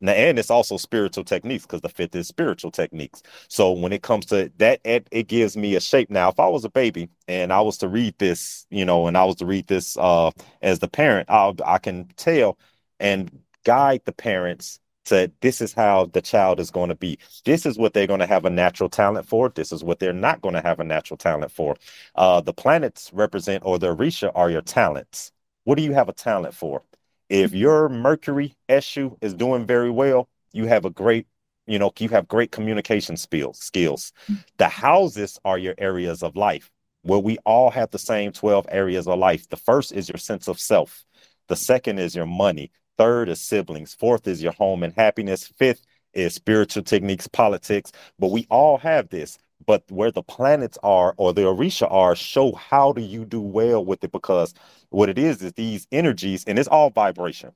[0.00, 3.22] Now, and it's also spiritual techniques because the fifth is spiritual techniques.
[3.48, 6.10] So when it comes to that, it, it, gives me a shape.
[6.10, 9.16] Now, if I was a baby and I was to read this, you know, and
[9.16, 10.30] I was to read this uh,
[10.62, 12.58] as the parent, I'll, I can tell
[13.00, 13.30] and
[13.64, 17.18] guide the parents to this is how the child is going to be.
[17.44, 19.48] This is what they're going to have a natural talent for.
[19.50, 21.76] This is what they're not going to have a natural talent for.
[22.14, 25.32] Uh, the planets represent, or the Orisha are your talents.
[25.64, 26.82] What do you have a talent for?
[27.28, 31.26] If your Mercury Eshu is doing very well, you have a great,
[31.66, 33.58] you know, you have great communication skills.
[33.58, 34.12] Skills.
[34.58, 36.70] The houses are your areas of life.
[37.02, 39.48] Where we all have the same 12 areas of life.
[39.48, 41.04] The first is your sense of self.
[41.48, 42.70] The second is your money.
[42.96, 43.94] Third is siblings.
[43.94, 45.46] Fourth is your home and happiness.
[45.58, 45.84] Fifth
[46.14, 47.92] is spiritual techniques, politics.
[48.18, 52.52] But we all have this but where the planets are or the orisha are show
[52.54, 54.54] how do you do well with it because
[54.90, 57.52] what it is is these energies and it's all vibration.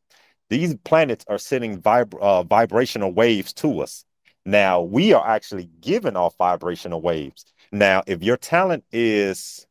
[0.50, 4.04] These planets are sending vib- uh, vibrational waves to us.
[4.46, 7.44] Now we are actually giving off vibrational waves.
[7.70, 9.66] Now if your talent is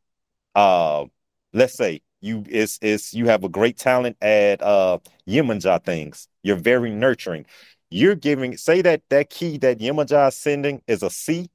[0.56, 1.06] uh
[1.54, 6.56] let's say you is is you have a great talent at uh Yemanjá things you're
[6.56, 7.46] very nurturing.
[7.90, 11.50] You're giving say that that key that Yemanjá is sending is a C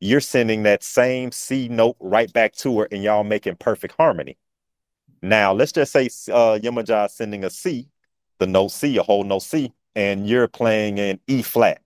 [0.00, 4.36] you're sending that same C note right back to her and y'all making perfect harmony.
[5.22, 7.88] Now, let's just say uh, Yemanjá is sending a C,
[8.38, 11.80] the note C, a whole note C, and you're playing an E flat.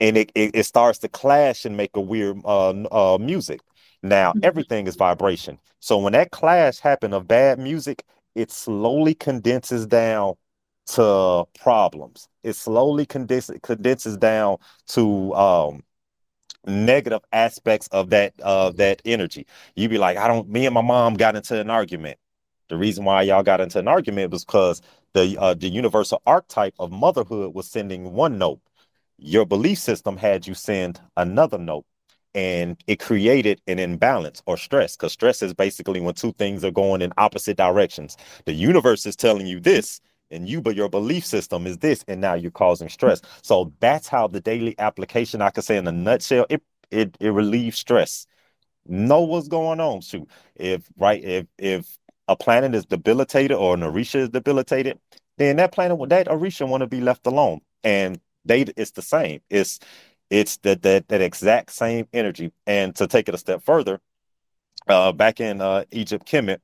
[0.00, 3.60] And it, it, it starts to clash and make a weird uh, uh, music.
[4.02, 4.40] Now, mm-hmm.
[4.42, 5.58] everything is vibration.
[5.78, 8.04] So when that clash happen of bad music,
[8.34, 10.34] it slowly condenses down
[10.86, 12.28] to problems.
[12.42, 14.56] It slowly condenses condenses down
[14.88, 15.84] to um,
[16.66, 19.46] negative aspects of that uh that energy.
[19.74, 22.18] You'd be like, I don't me and my mom got into an argument.
[22.68, 24.80] The reason why y'all got into an argument was because
[25.14, 28.60] the uh, the universal archetype of motherhood was sending one note.
[29.18, 31.84] Your belief system had you send another note
[32.34, 36.70] and it created an imbalance or stress because stress is basically when two things are
[36.70, 38.16] going in opposite directions.
[38.46, 40.00] The universe is telling you this,
[40.32, 43.20] and you, but your belief system is this, and now you're causing stress.
[43.42, 47.30] So that's how the daily application, I could say in a nutshell, it it it
[47.30, 48.26] relieves stress.
[48.86, 50.00] Know what's going on.
[50.00, 54.98] Shoot, if right, if if a planet is debilitated or an Orisha is debilitated,
[55.38, 57.60] then that planet that Orisha want to be left alone.
[57.84, 59.40] And they it's the same.
[59.50, 59.78] It's
[60.30, 62.52] it's that that that exact same energy.
[62.66, 64.00] And to take it a step further,
[64.88, 66.58] uh back in uh Egypt Kemet,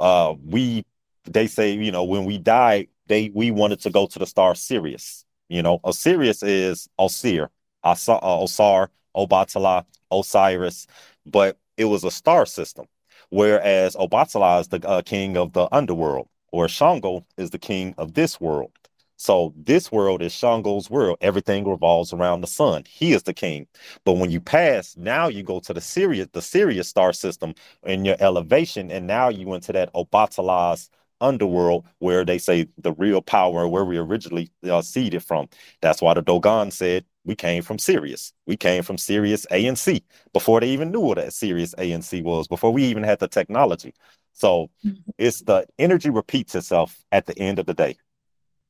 [0.00, 0.84] uh we
[1.24, 4.54] they say, you know, when we die, they we wanted to go to the star
[4.54, 5.24] Sirius.
[5.48, 7.48] You know, Sirius is Osir,
[7.84, 10.86] Asa, uh, Osar, Obatala, Osiris,
[11.26, 12.86] but it was a star system.
[13.30, 18.14] Whereas Obatala is the uh, king of the underworld, or Shango is the king of
[18.14, 18.72] this world.
[19.16, 21.16] So this world is Shango's world.
[21.20, 22.82] Everything revolves around the sun.
[22.88, 23.68] He is the king.
[24.04, 28.04] But when you pass, now you go to the Sirius, the Sirius star system in
[28.04, 30.90] your elevation, and now you into that Obatala's
[31.22, 35.48] underworld where they say the real power where we originally uh, seeded from.
[35.80, 38.32] That's why the Dogon said we came from Sirius.
[38.46, 41.92] We came from Sirius A and C before they even knew what a Sirius A
[41.92, 43.94] and C was, before we even had the technology.
[44.32, 45.10] So mm-hmm.
[45.18, 47.96] it's the energy repeats itself at the end of the day.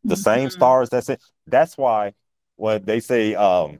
[0.05, 0.23] The mm-hmm.
[0.23, 0.91] same stars.
[0.91, 1.23] That's it.
[1.47, 2.15] That's why
[2.57, 3.79] when they say um,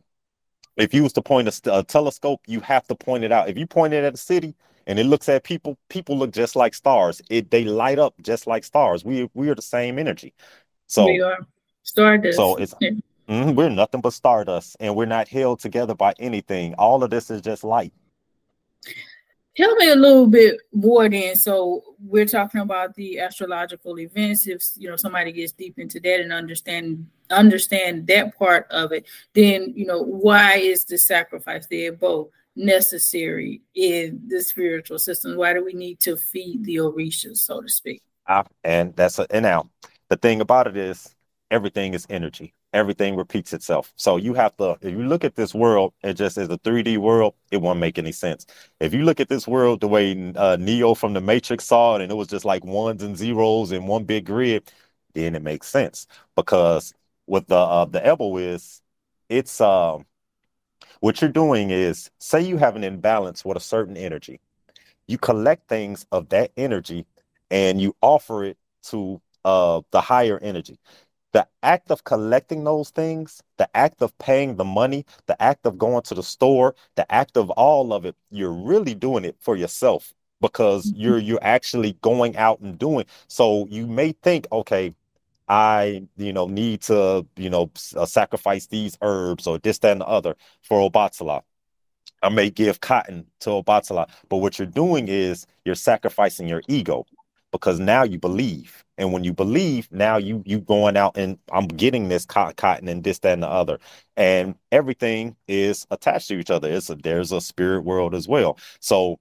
[0.77, 3.49] if you was to point a, a telescope, you have to point it out.
[3.49, 4.55] If you point it at a city,
[4.87, 7.23] and it looks at people people look just like stars.
[7.31, 9.05] It they light up just like stars.
[9.05, 10.35] We we are the same energy.
[10.87, 11.39] So we are
[11.83, 12.37] stardust.
[12.37, 12.75] So it's
[13.29, 16.75] mm, we're nothing but stardust and we're not held together by anything.
[16.75, 17.93] All of this is just light.
[19.55, 21.37] Tell me a little bit more then.
[21.37, 24.47] So we're talking about the astrological events.
[24.47, 29.07] If you know somebody gets deep into that and understand understand that part of it
[29.33, 31.93] then you know why is the sacrifice there?
[31.93, 35.37] Both necessary in the spiritual system?
[35.37, 38.03] Why do we need to feed the Orishas, so to speak?
[38.27, 39.71] Uh, and that's a, and now
[40.09, 41.15] the thing about it is
[41.51, 42.55] everything is energy.
[42.73, 43.93] Everything repeats itself.
[43.97, 46.97] So you have to, if you look at this world, it just is a 3D
[46.97, 48.47] world, it won't make any sense.
[48.81, 52.03] If you look at this world the way uh, Neo from the Matrix saw it,
[52.03, 54.73] and it was just like ones and zeros in one big grid,
[55.15, 56.07] then it makes sense.
[56.35, 56.95] Because
[57.27, 58.81] with the uh, the Ebo is,
[59.29, 60.07] it's um
[61.03, 64.39] what you're doing is, say you have an imbalance with a certain energy,
[65.09, 67.07] you collect things of that energy
[67.51, 70.79] and you offer it to uh, the higher energy.
[71.33, 75.77] The act of collecting those things, the act of paying the money, the act of
[75.77, 79.57] going to the store, the act of all of it, you're really doing it for
[79.57, 81.01] yourself because mm-hmm.
[81.01, 83.07] you're you're actually going out and doing.
[83.27, 84.95] So you may think, okay,
[85.53, 90.01] I, you know, need to, you know, uh, sacrifice these herbs or this, that, and
[90.01, 91.43] the other for Obatala.
[92.23, 97.05] I may give cotton to Obatala, but what you're doing is you're sacrificing your ego
[97.51, 98.83] because now you believe.
[98.97, 103.05] And when you believe, now you you going out and I'm getting this cotton and
[103.05, 103.79] this, that, and the other.
[104.17, 106.71] And everything is attached to each other.
[106.71, 108.57] It's a, there's a spirit world as well.
[108.81, 109.19] So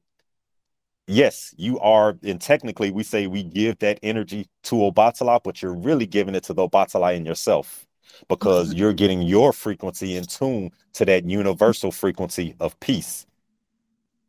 [1.12, 5.76] yes, you are, and technically we say we give that energy to Obatala, but you're
[5.76, 7.86] really giving it to the Obatala in yourself
[8.30, 8.78] because mm-hmm.
[8.78, 13.26] you're getting your frequency in tune to that universal frequency of peace.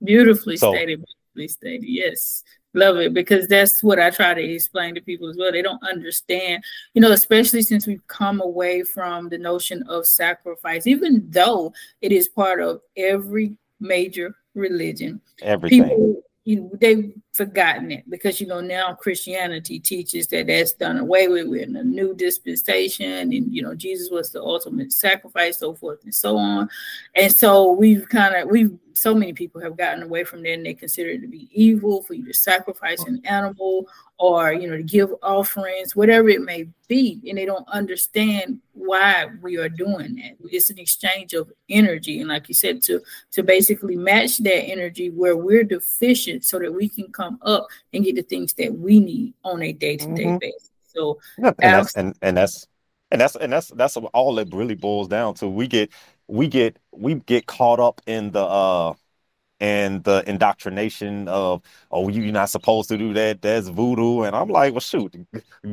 [0.03, 1.85] Beautifully so, stated, beautifully stated.
[1.87, 2.43] Yes.
[2.75, 5.53] Love it because that's what I try to explain to people as well.
[5.53, 6.65] They don't understand,
[6.95, 12.13] you know, especially since we've come away from the notion of sacrifice, even though it
[12.13, 15.21] is part of every major religion.
[15.43, 15.83] Everything.
[15.83, 20.99] People you know, they've forgotten it because you know now Christianity teaches that that's done
[20.99, 21.49] away with.
[21.49, 26.05] We're in a new dispensation, and you know Jesus was the ultimate sacrifice, so forth
[26.05, 26.69] and so on.
[27.15, 30.67] And so we've kind of we've so many people have gotten away from that, and
[30.67, 34.77] they consider it to be evil for you to sacrifice an animal or you know
[34.77, 40.17] to give offerings, whatever it may be, and they don't understand why we are doing
[40.17, 40.37] that.
[40.45, 43.01] It's an exchange of energy, and like you said, to
[43.33, 48.05] to basically match that energy where we're deficient, so that we can come up and
[48.05, 50.71] get the things that we need on a day to day basis.
[50.87, 52.67] So, and, that's, and, and that's
[53.11, 55.49] and that's and that's that's all it really boils down to.
[55.49, 55.91] We get
[56.29, 58.95] we get we get caught up in the uh
[59.63, 64.49] and the indoctrination of oh you're not supposed to do that that's voodoo and i'm
[64.49, 65.15] like well shoot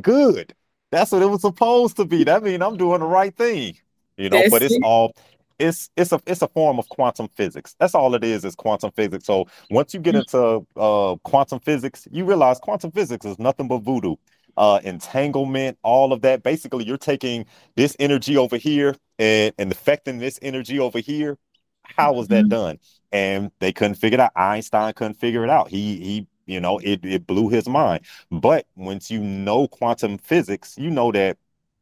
[0.02, 0.54] good
[0.92, 3.76] that's what it was supposed to be that means i'm doing the right thing
[4.16, 4.84] you know that's but it's it.
[4.84, 5.12] all
[5.60, 8.92] it's it's a it's a form of quantum physics that's all it is is quantum
[8.92, 10.20] physics so once you get mm.
[10.20, 14.16] into uh quantum physics you realize quantum physics is nothing but voodoo
[14.60, 16.44] uh, entanglement, all of that.
[16.44, 17.46] Basically, you're taking
[17.78, 21.38] this energy over here and, and affecting this energy over here.
[21.84, 22.50] How was that mm-hmm.
[22.50, 22.80] done?
[23.12, 24.32] And they couldn't figure it out.
[24.36, 25.70] Einstein couldn't figure it out.
[25.70, 28.06] He he, you know, it it blew his mind.
[28.30, 31.38] But once you know quantum physics, you know that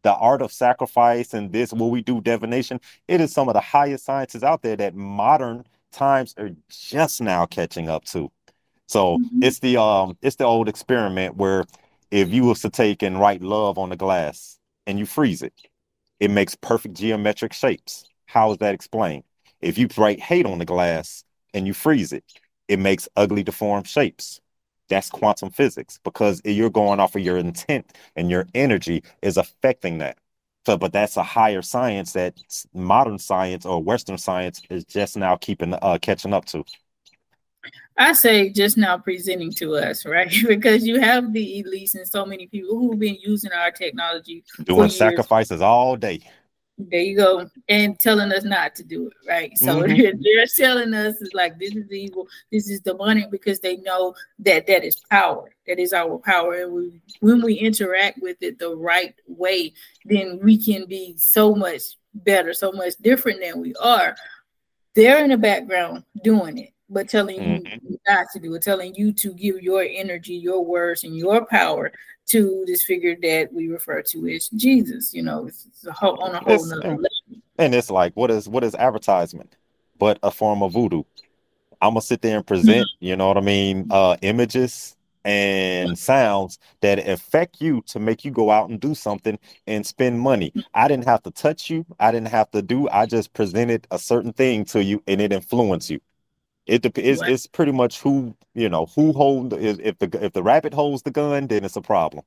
[0.07, 3.59] the art of sacrifice and this what we do divination, it is some of the
[3.59, 8.31] highest sciences out there that modern times are just now catching up to.
[8.85, 9.43] So mm-hmm.
[9.43, 11.65] it's the um it's the old experiment where
[12.09, 15.53] if you was to take and write love on the glass and you freeze it,
[16.21, 18.05] it makes perfect geometric shapes.
[18.27, 19.25] How is that explained?
[19.59, 22.23] If you write hate on the glass and you freeze it,
[22.69, 24.39] it makes ugly, deformed shapes.
[24.89, 29.97] That's quantum physics because you're going off of your intent and your energy is affecting
[29.99, 30.17] that.
[30.65, 32.35] So, but that's a higher science that
[32.73, 36.65] modern science or Western science is just now keeping uh, catching up to.
[37.97, 40.31] I say just now presenting to us, right?
[40.47, 44.89] because you have the elites and so many people who've been using our technology doing
[44.89, 46.21] sacrifices all day.
[46.79, 49.57] There you go, and telling us not to do it, right?
[49.57, 50.21] So mm-hmm.
[50.21, 54.67] they're, telling us is like this is evil, this is demonic because they know that
[54.67, 58.75] that is power, that is our power, and we, when we interact with it the
[58.75, 59.73] right way,
[60.05, 61.81] then we can be so much
[62.13, 64.15] better, so much different than we are.
[64.93, 67.87] They're in the background doing it but telling mm-hmm.
[67.87, 71.45] you not to do it, telling you to give your energy, your words, and your
[71.45, 71.91] power
[72.27, 75.13] to this figure that we refer to as Jesus.
[75.13, 77.03] You know, it's, it's a whole, on a whole it's, level.
[77.57, 79.55] And it's like, what is what is advertisement,
[79.97, 81.03] but a form of voodoo?
[81.81, 83.05] I'm gonna sit there and present, mm-hmm.
[83.05, 84.95] you know what I mean, uh, images
[85.27, 90.21] and sounds that affect you to make you go out and do something and spend
[90.21, 90.51] money.
[90.55, 90.63] Mm.
[90.73, 91.85] I didn't have to touch you.
[91.99, 92.87] I didn't have to do.
[92.89, 95.99] I just presented a certain thing to you, and it influenced you.
[96.67, 97.21] It depends.
[97.21, 99.53] It's, it's pretty much who you know who hold.
[99.53, 102.23] If the if the rabbit holds the gun, then it's a problem.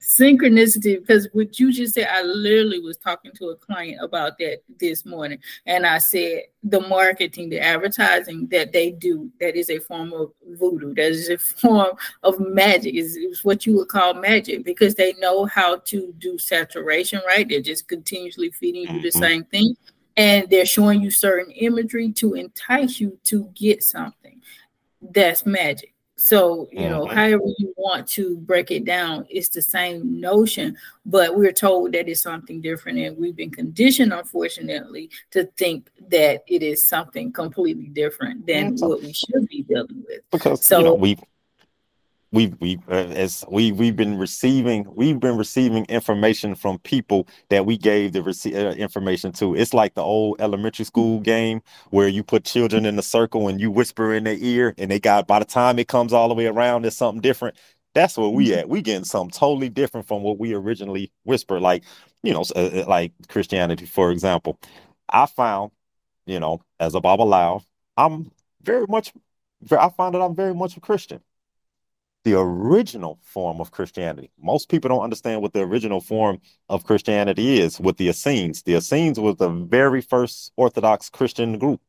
[0.00, 4.58] Synchronicity, because what you just said, I literally was talking to a client about that
[4.78, 9.80] this morning, and I said the marketing, the advertising that they do, that is a
[9.80, 10.94] form of voodoo.
[10.94, 12.94] That is a form of magic.
[12.94, 17.20] Is is what you would call magic because they know how to do saturation.
[17.26, 17.48] Right?
[17.48, 19.02] They're just continuously feeding you mm-hmm.
[19.02, 19.76] the same thing
[20.18, 24.42] and they're showing you certain imagery to entice you to get something
[25.12, 27.14] that's magic so you know mm-hmm.
[27.14, 30.76] however you want to break it down it's the same notion
[31.06, 36.42] but we're told that it's something different and we've been conditioned unfortunately to think that
[36.48, 38.86] it is something completely different than mm-hmm.
[38.86, 41.16] what we should be dealing with because so you know, we
[42.32, 47.64] we we uh, as we we've been receiving we've been receiving information from people that
[47.66, 51.60] we gave the rece- uh, information to it's like the old elementary school game
[51.90, 55.00] where you put children in a circle and you whisper in their ear and they
[55.00, 57.56] got by the time it comes all the way around it's something different
[57.94, 58.68] That's where we at.
[58.68, 61.60] We getting something totally different from what we originally whispered.
[61.62, 61.84] Like,
[62.22, 64.58] you know, uh, uh, like Christianity, for example.
[65.08, 65.72] I found,
[66.26, 67.64] you know, as a Babalawo,
[67.96, 68.30] I'm
[68.62, 69.12] very much,
[69.70, 71.20] I find that I'm very much a Christian
[72.24, 74.30] the original form of Christianity.
[74.40, 78.62] Most people don't understand what the original form of Christianity is with the Essenes.
[78.62, 81.80] The Essenes was the very first Orthodox Christian group.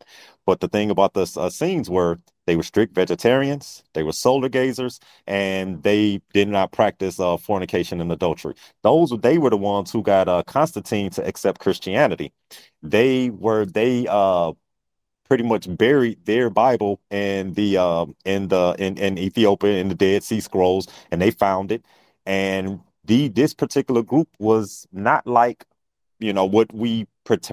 [0.46, 5.00] But the thing about the Essenes were they were strict vegetarians, they were solar gazers,
[5.28, 8.56] and they did not practice uh, fornication and adultery.
[8.82, 12.34] Those they were the ones who got uh, Constantine to accept Christianity.
[12.82, 14.54] They were they uh,
[15.30, 19.96] pretty much buried their Bible in the um in the in, in Ethiopia in the
[19.96, 21.86] Dead Sea Scrolls, and they found it.
[22.26, 25.66] And the this particular group was not like
[26.20, 27.08] you know what we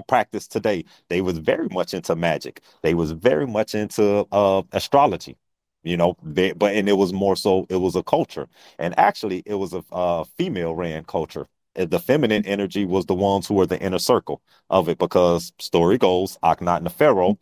[0.07, 0.85] practice today.
[1.09, 2.61] They was very much into magic.
[2.83, 5.37] They was very much into uh, astrology.
[5.83, 8.47] You know, they, but and it was more so it was a culture,
[8.79, 11.47] and actually it was a uh, female ran culture
[11.85, 15.97] the feminine energy was the ones who were the inner circle of it because story
[15.97, 17.37] goes Akhenaten the Pharaoh,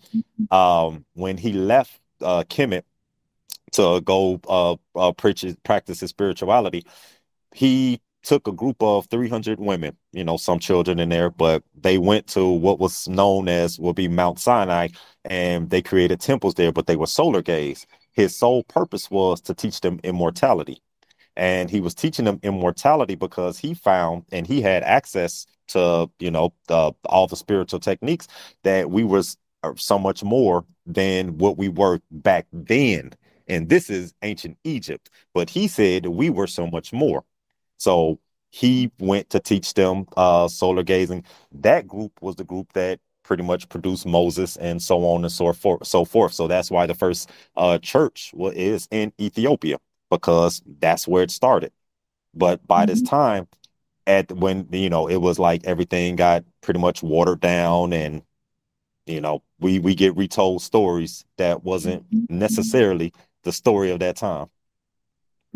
[0.51, 2.83] um, when he left uh, Kemet
[3.73, 6.85] to go uh, uh, preach, practice his spirituality,
[7.53, 11.97] he took a group of 300 women, you know, some children in there, but they
[11.97, 14.87] went to what was known as will be Mount Sinai
[15.23, 17.85] and they created temples there, but they were solar gaze.
[18.13, 20.81] His sole purpose was to teach them immortality
[21.35, 26.31] and he was teaching them immortality because he found and he had access to you
[26.31, 28.27] know the, all the spiritual techniques
[28.63, 33.11] that we was uh, so much more than what we were back then
[33.47, 37.23] and this is ancient egypt but he said we were so much more
[37.77, 38.19] so
[38.51, 43.43] he went to teach them uh solar gazing that group was the group that pretty
[43.43, 45.87] much produced Moses and so on and so forth.
[45.87, 46.33] So forth.
[46.33, 49.77] So that's why the first uh, church is in Ethiopia
[50.09, 51.71] because that's where it started.
[52.33, 52.93] But by mm-hmm.
[52.93, 53.47] this time,
[54.07, 58.21] at when you know it was like everything got pretty much watered down, and
[59.05, 62.37] you know we we get retold stories that wasn't mm-hmm.
[62.37, 64.47] necessarily the story of that time.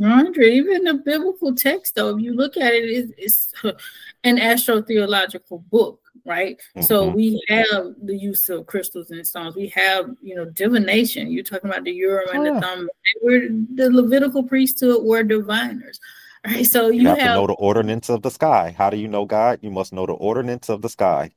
[0.03, 3.53] Andre, even the biblical text, though, if you look at it, it's, it's
[4.23, 6.57] an astrotheological book right?
[6.57, 6.81] Mm-hmm.
[6.81, 9.55] So we have the use of crystals and stones.
[9.55, 11.31] We have, you know, divination.
[11.31, 12.89] You're talking about the Urim and oh, the Thummim.
[13.21, 15.99] We're the Levitical priesthood were diviners.
[16.45, 16.65] Right.
[16.65, 18.73] So you, you have, have, to know the ordinance of the sky.
[18.77, 19.59] How do you know God?
[19.61, 21.31] You must know the ordinance of the sky.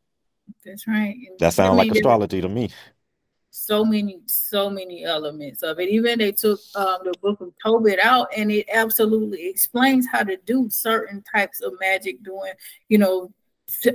[0.65, 1.17] That's right.
[1.41, 2.71] that sounds like astrology to me.
[3.55, 5.91] So many, so many elements of it.
[5.91, 10.39] Even they took um, the book of Tobit out, and it absolutely explains how to
[10.39, 12.53] do certain types of magic, doing,
[12.89, 13.31] you know,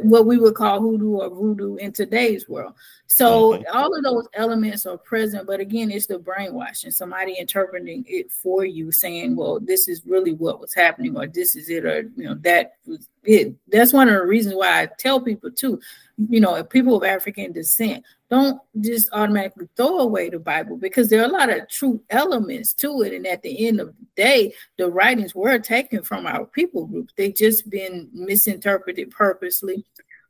[0.01, 2.73] what we would call hoodoo or voodoo in today's world.
[3.07, 3.63] So mm-hmm.
[3.75, 8.65] all of those elements are present, but again, it's the brainwashing, somebody interpreting it for
[8.65, 12.25] you, saying, "Well, this is really what was happening," or "This is it," or you
[12.25, 13.55] know, that was it.
[13.67, 15.79] That's one of the reasons why I tell people too,
[16.29, 21.21] you know, people of African descent, don't just automatically throw away the Bible because there
[21.21, 23.13] are a lot of true elements to it.
[23.13, 27.09] And at the end of the day, the writings were taken from our people group.
[27.15, 29.85] They've just been misinterpreted purposely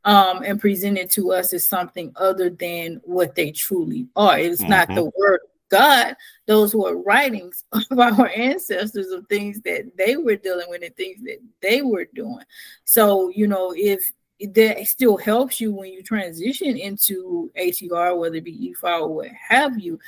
[0.06, 4.38] um, and presented to us as something other than what they truly are.
[4.38, 4.70] It's mm-hmm.
[4.70, 5.40] not the word
[5.70, 10.96] God, those were writings of our ancestors of things that they were dealing with and
[10.96, 12.44] things that they were doing.
[12.86, 14.02] So, you know, if
[14.40, 19.30] that still helps you when you transition into ATR, whether it be Ifa or what
[19.30, 20.00] have you.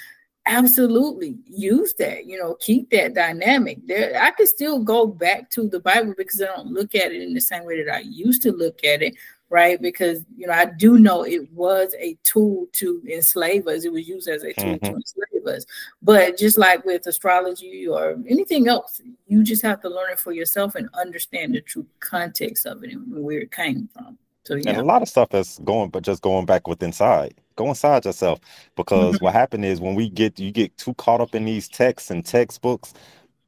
[0.45, 4.19] Absolutely use that, you know, keep that dynamic there.
[4.19, 7.33] I could still go back to the Bible because I don't look at it in
[7.33, 9.15] the same way that I used to look at it,
[9.49, 9.79] right?
[9.79, 13.85] Because you know, I do know it was a tool to enslave us.
[13.85, 14.85] It was used as a tool mm-hmm.
[14.85, 15.65] to enslave us.
[16.01, 20.31] But just like with astrology or anything else, you just have to learn it for
[20.31, 24.17] yourself and understand the true context of it and where it came from.
[24.49, 24.71] So yeah.
[24.71, 27.35] And a lot of stuff that's going, but just going back with inside.
[27.55, 28.39] Go inside yourself
[28.75, 29.25] because mm-hmm.
[29.25, 32.25] what happened is when we get you get too caught up in these texts and
[32.25, 32.93] textbooks,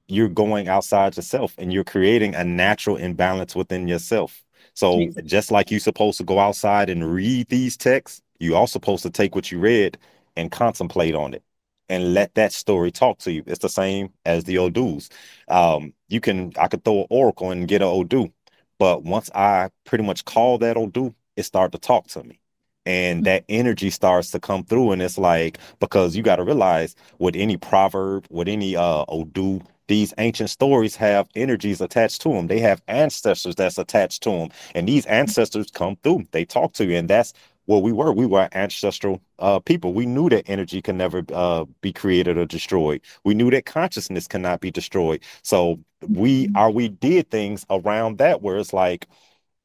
[0.07, 4.43] you're going outside yourself and you're creating a natural imbalance within yourself.
[4.73, 9.03] So just like you're supposed to go outside and read these texts, you are supposed
[9.03, 9.97] to take what you read
[10.37, 11.43] and contemplate on it
[11.91, 13.43] and let that story talk to you.
[13.45, 15.09] It's the same as the Odus.
[15.49, 18.31] Um, you can I could throw an oracle and get an Odu,
[18.79, 22.39] but once I pretty much call that Odu, it started to talk to me.
[22.85, 23.23] And mm-hmm.
[23.25, 24.91] that energy starts to come through.
[24.93, 29.59] And it's like, because you got to realize with any proverb, with any uh Odu,
[29.87, 32.47] these ancient stories have energies attached to them.
[32.47, 34.49] They have ancestors that's attached to them.
[34.73, 36.95] And these ancestors come through, they talk to you.
[36.95, 37.33] And that's
[37.71, 38.11] what we were.
[38.11, 39.93] We were ancestral uh, people.
[39.93, 43.01] We knew that energy can never uh, be created or destroyed.
[43.23, 45.23] We knew that consciousness cannot be destroyed.
[45.41, 49.07] So we are we did things around that where it's like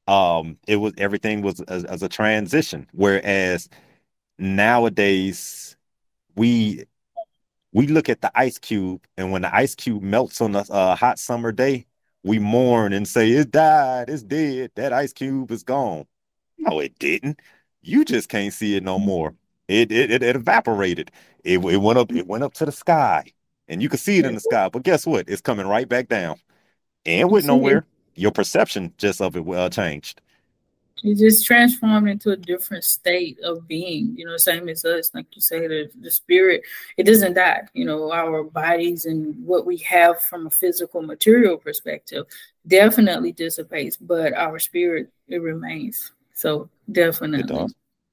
[0.07, 2.87] um it was everything was as, as a transition.
[2.93, 3.69] Whereas
[4.39, 5.77] nowadays
[6.37, 6.85] we
[7.73, 10.95] we look at the ice cube and when the ice cube melts on a, a
[10.95, 11.87] hot summer day
[12.23, 16.07] we mourn and say it died, it's dead, that ice cube is gone.
[16.59, 17.41] No, it didn't.
[17.87, 19.35] You just can't see it no more.
[19.69, 21.13] It it it, it evaporated.
[21.45, 22.13] It, it went up.
[22.13, 23.33] It went up to the sky,
[23.69, 24.69] and you can see it in the sky.
[24.69, 25.29] But guess what?
[25.29, 26.37] It's coming right back down,
[27.05, 27.87] and went nowhere.
[28.17, 30.21] Your perception just of it uh, changed.
[31.03, 34.15] You just transformed into a different state of being.
[34.17, 35.13] You know, same as us.
[35.15, 36.63] Like you say, the the spirit
[36.97, 37.69] it doesn't die.
[37.73, 42.27] You know, our bodies and what we have from a physical material perspective
[42.67, 46.11] definitely dissipates, but our spirit it remains.
[46.35, 47.67] So definitely.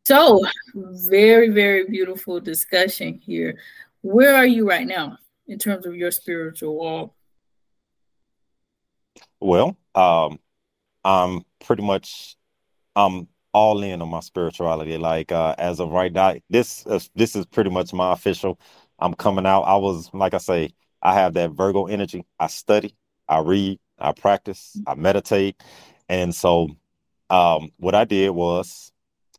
[0.06, 0.42] So
[0.76, 3.58] very, very beautiful discussion here.
[4.02, 5.18] Where are you right now
[5.48, 7.14] in terms of your spiritual walk?
[9.40, 10.40] Well, um,
[11.04, 12.36] I'm pretty much
[12.96, 14.98] I'm all in on my spirituality.
[14.98, 18.60] Like uh, as of right now, this uh, this is pretty much my official.
[19.00, 19.64] I'm coming out.
[19.64, 20.72] I was like I say,
[21.02, 22.26] I have that Virgo energy.
[22.40, 22.96] I study,
[23.28, 25.62] I read, I practice, I meditate,
[26.10, 26.70] and so
[27.34, 28.92] um, what I did was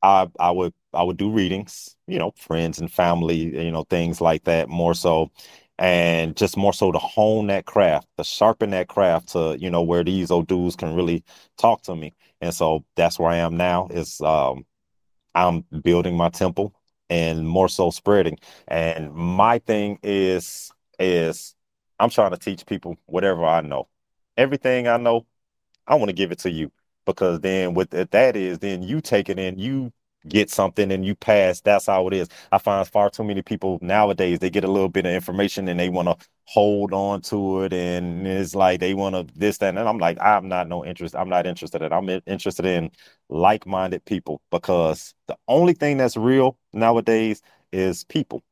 [0.03, 4.21] I I would I would do readings, you know, friends and family, you know, things
[4.21, 5.31] like that more so
[5.79, 9.83] and just more so to hone that craft, to sharpen that craft to, you know,
[9.83, 11.25] where these old dudes can really
[11.59, 12.13] talk to me.
[12.41, 14.67] And so that's where I am now is um
[15.35, 16.75] I'm building my temple
[17.11, 18.39] and more so spreading.
[18.69, 21.55] And my thing is is
[22.01, 23.89] I'm trying to teach people whatever I know.
[24.37, 25.27] Everything I know,
[25.87, 26.73] I want to give it to you
[27.05, 29.93] because then what that is, then you take it in, you
[30.29, 31.61] get something and you pass.
[31.61, 32.29] That's how it is.
[32.53, 35.79] I find far too many people nowadays, they get a little bit of information and
[35.79, 37.73] they want to hold on to it.
[37.73, 39.77] And it's like they want to this, that.
[39.77, 41.15] And I'm like, I'm not no interest.
[41.15, 42.91] I'm not interested in I'm interested in
[43.29, 47.43] like-minded people because the only thing that's real nowadays
[47.73, 48.43] is people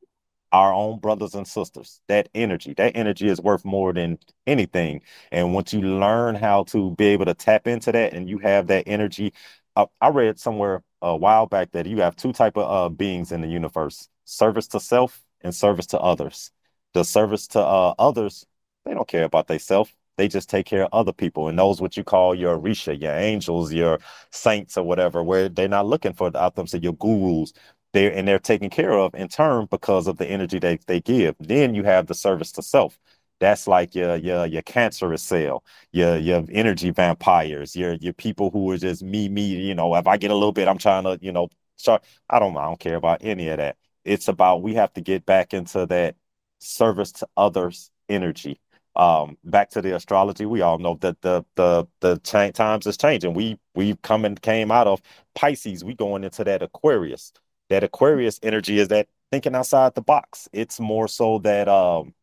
[0.53, 1.99] our own brothers and sisters.
[2.07, 5.01] That energy, that energy is worth more than anything.
[5.31, 8.67] And once you learn how to be able to tap into that and you have
[8.67, 9.33] that energy,
[9.75, 13.31] uh, I read somewhere a while back that you have two type of uh, beings
[13.31, 16.51] in the universe: service to self and service to others.
[16.93, 18.45] The service to uh, others,
[18.85, 19.91] they don't care about themselves.
[20.17, 23.13] They just take care of other people, and those what you call your Orisha, your
[23.13, 23.99] angels, your
[24.31, 25.23] saints, or whatever.
[25.23, 27.53] Where they're not looking for the outcomes of your gurus
[27.93, 31.35] they're and they're taken care of in turn because of the energy they, they give.
[31.39, 32.99] Then you have the service to self.
[33.39, 38.69] That's like your your your cancerous cell, your your energy vampires, your your people who
[38.71, 41.19] are just me, me, you know, if I get a little bit, I'm trying to,
[41.21, 42.03] you know, start.
[42.29, 43.77] I don't I don't care about any of that.
[44.05, 46.15] It's about we have to get back into that
[46.59, 48.59] service to others energy.
[48.95, 53.33] Um, back to the astrology, we all know that the the the times is changing.
[53.33, 55.01] We we've come and came out of
[55.35, 57.33] Pisces, we going into that Aquarius
[57.69, 60.47] that Aquarius energy is that thinking outside the box.
[60.53, 62.13] It's more so that um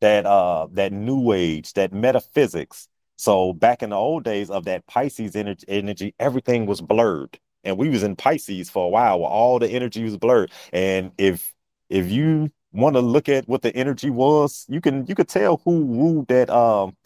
[0.00, 2.88] that uh that new age, that metaphysics.
[3.16, 7.38] So back in the old days of that Pisces energy, energy everything was blurred.
[7.64, 10.52] And we was in Pisces for a while where all the energy was blurred.
[10.72, 11.54] And if
[11.90, 15.60] if you want to look at what the energy was, you can you could tell
[15.64, 16.96] who ruled that um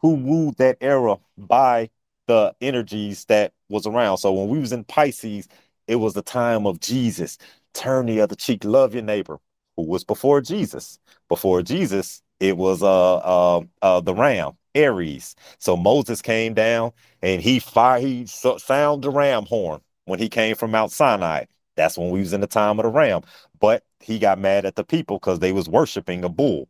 [0.00, 1.90] who ruled that era by
[2.26, 4.18] the energies that was around.
[4.18, 5.48] So when we was in Pisces,
[5.90, 7.36] it was the time of Jesus.
[7.74, 9.40] Turn the other cheek, love your neighbor.
[9.76, 11.00] Who was before Jesus?
[11.28, 15.34] Before Jesus, it was uh uh, uh the ram, Aries.
[15.58, 20.54] So Moses came down and he fired, he sounded the ram horn when he came
[20.54, 21.46] from Mount Sinai.
[21.74, 23.22] That's when we was in the time of the ram.
[23.58, 26.68] But he got mad at the people because they was worshiping a bull.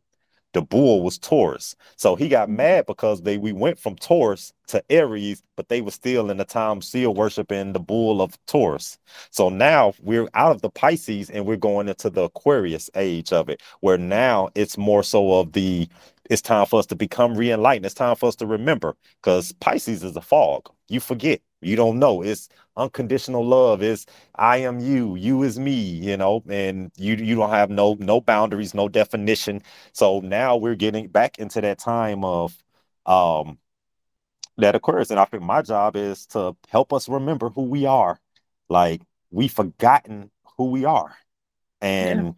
[0.53, 1.77] The bull was Taurus.
[1.97, 2.57] So he got mm-hmm.
[2.57, 6.45] mad because they we went from Taurus to Aries, but they were still in the
[6.45, 8.99] time still worshiping the bull of Taurus.
[9.31, 13.49] So now we're out of the Pisces and we're going into the Aquarius age of
[13.49, 15.89] it, where now it's more so of the
[16.31, 17.85] it's time for us to become re-enlightened.
[17.85, 20.70] It's time for us to remember because Pisces is a fog.
[20.89, 21.41] You forget.
[21.61, 22.22] You don't know.
[22.22, 23.83] It's unconditional love.
[23.83, 24.07] It's
[24.37, 28.20] I am you, you is me, you know, and you you don't have no no
[28.20, 29.61] boundaries, no definition.
[29.93, 32.57] So now we're getting back into that time of
[33.07, 33.59] um
[34.57, 35.11] that occurs.
[35.11, 38.20] And I think my job is to help us remember who we are.
[38.68, 39.03] Like
[39.33, 41.14] we've forgotten who we are.
[41.81, 42.37] And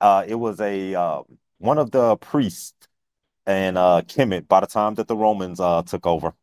[0.00, 0.08] yeah.
[0.08, 1.22] uh it was a uh,
[1.58, 2.88] one of the priests
[3.46, 6.34] and uh Kemet by the time that the Romans uh took over.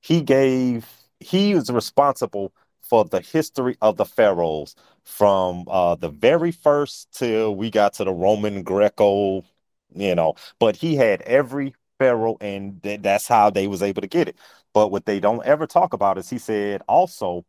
[0.00, 0.86] He gave
[1.20, 4.74] he was responsible for the history of the pharaohs
[5.04, 9.42] from uh, the very first till we got to the Roman Greco,
[9.94, 10.34] you know.
[10.58, 14.36] But he had every pharaoh, and th- that's how they was able to get it.
[14.72, 17.44] But what they don't ever talk about is he said also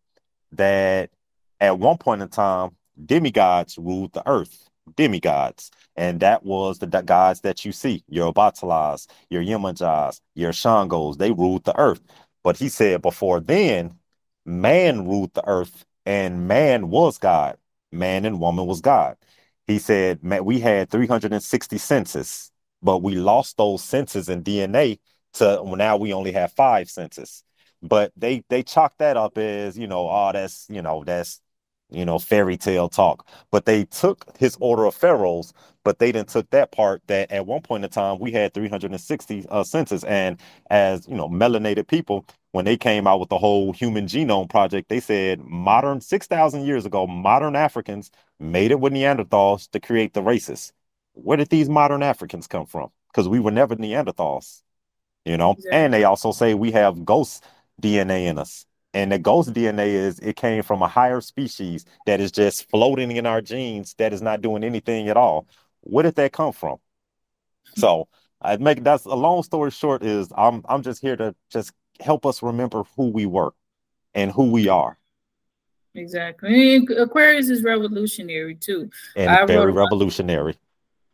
[0.53, 1.11] that
[1.59, 2.75] at one point in time,
[3.05, 4.69] demigods ruled the earth.
[4.95, 5.71] Demigods.
[5.95, 11.31] And that was the gods that you see, your Obatalas, your Yemajas, your Shangos, they
[11.31, 12.01] ruled the earth.
[12.43, 13.97] But he said before then,
[14.45, 17.57] man ruled the earth and man was God.
[17.91, 19.17] Man and woman was God.
[19.65, 24.99] He said, we had 360 senses, but we lost those senses in DNA
[25.33, 27.43] to now we only have five senses.
[27.81, 31.41] But they they chalk that up as, you know, oh, that's, you know, that's
[31.89, 33.27] you know, fairy tale talk.
[33.51, 37.45] But they took his order of pharaohs, but they didn't took that part that at
[37.45, 40.03] one point in time we had 360 uh, census.
[40.03, 44.49] And as you know, melanated people, when they came out with the whole human genome
[44.49, 50.13] project, they said modern 6,000 years ago, modern Africans made it with Neanderthals to create
[50.13, 50.73] the races.
[51.13, 52.89] Where did these modern Africans come from?
[53.11, 54.61] Because we were never Neanderthals,
[55.25, 55.53] you know.
[55.53, 55.71] Exactly.
[55.79, 57.45] And they also say we have ghost
[57.81, 58.66] DNA in us
[58.97, 63.11] and the ghost DNA is it came from a higher species that is just floating
[63.11, 65.47] in our genes that is not doing anything at all.
[65.81, 66.77] Where did that come from?
[67.75, 68.07] So
[68.41, 72.25] I make that's a long story short is I'm I'm just here to just help
[72.25, 73.53] us remember who we were
[74.15, 74.97] and who we are.
[75.93, 76.83] Exactly.
[76.97, 78.89] Aquarius is revolutionary too.
[79.15, 80.55] And I very revolutionary.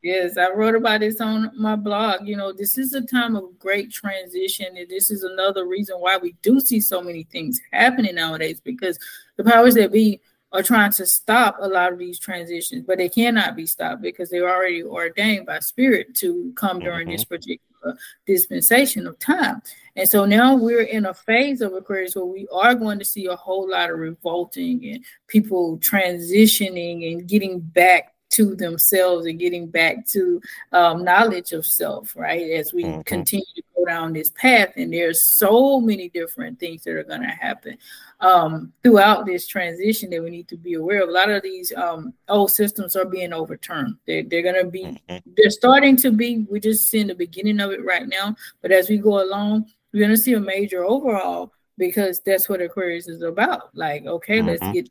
[0.03, 2.27] Yes, I wrote about this on my blog.
[2.27, 6.17] You know, this is a time of great transition, and this is another reason why
[6.17, 8.99] we do see so many things happening nowadays because
[9.37, 10.19] the powers that be
[10.51, 14.29] are trying to stop a lot of these transitions, but they cannot be stopped because
[14.29, 17.13] they're already ordained by spirit to come during mm-hmm.
[17.13, 17.97] this particular
[18.27, 19.61] dispensation of time.
[19.95, 23.25] And so now we're in a phase of Aquarius where we are going to see
[23.27, 29.67] a whole lot of revolting and people transitioning and getting back to themselves and getting
[29.67, 32.51] back to um, knowledge of self, right?
[32.51, 33.01] As we mm-hmm.
[33.01, 37.21] continue to go down this path, and there's so many different things that are going
[37.21, 37.77] to happen
[38.19, 41.09] um, throughout this transition that we need to be aware of.
[41.09, 43.95] A lot of these um, old systems are being overturned.
[44.07, 45.29] They're, they're going to be, mm-hmm.
[45.37, 46.45] they're starting to be.
[46.49, 49.99] We're just seeing the beginning of it right now, but as we go along, we're
[49.99, 53.75] going to see a major overhaul because that's what Aquarius is about.
[53.75, 54.47] Like, okay, mm-hmm.
[54.47, 54.89] let's get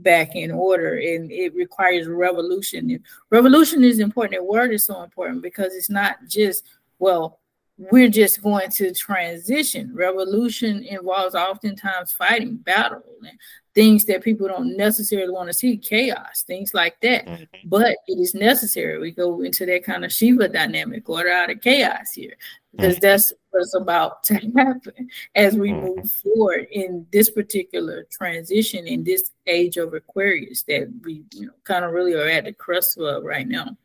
[0.00, 3.02] back in order and it requires revolution.
[3.30, 6.64] Revolution is important the word is so important because it's not just
[6.98, 7.38] well
[7.90, 9.92] we're just going to transition.
[9.94, 13.38] Revolution involves oftentimes fighting battle and
[13.74, 17.26] things that people don't necessarily want to see chaos things like that.
[17.26, 17.68] Mm-hmm.
[17.68, 21.60] but it is necessary we go into that kind of shiva dynamic order out of
[21.60, 22.34] chaos here
[22.72, 25.86] because that's what's about to happen as we mm-hmm.
[25.86, 31.52] move forward in this particular transition in this age of Aquarius that we you know
[31.64, 33.76] kind of really are at the crust of right now.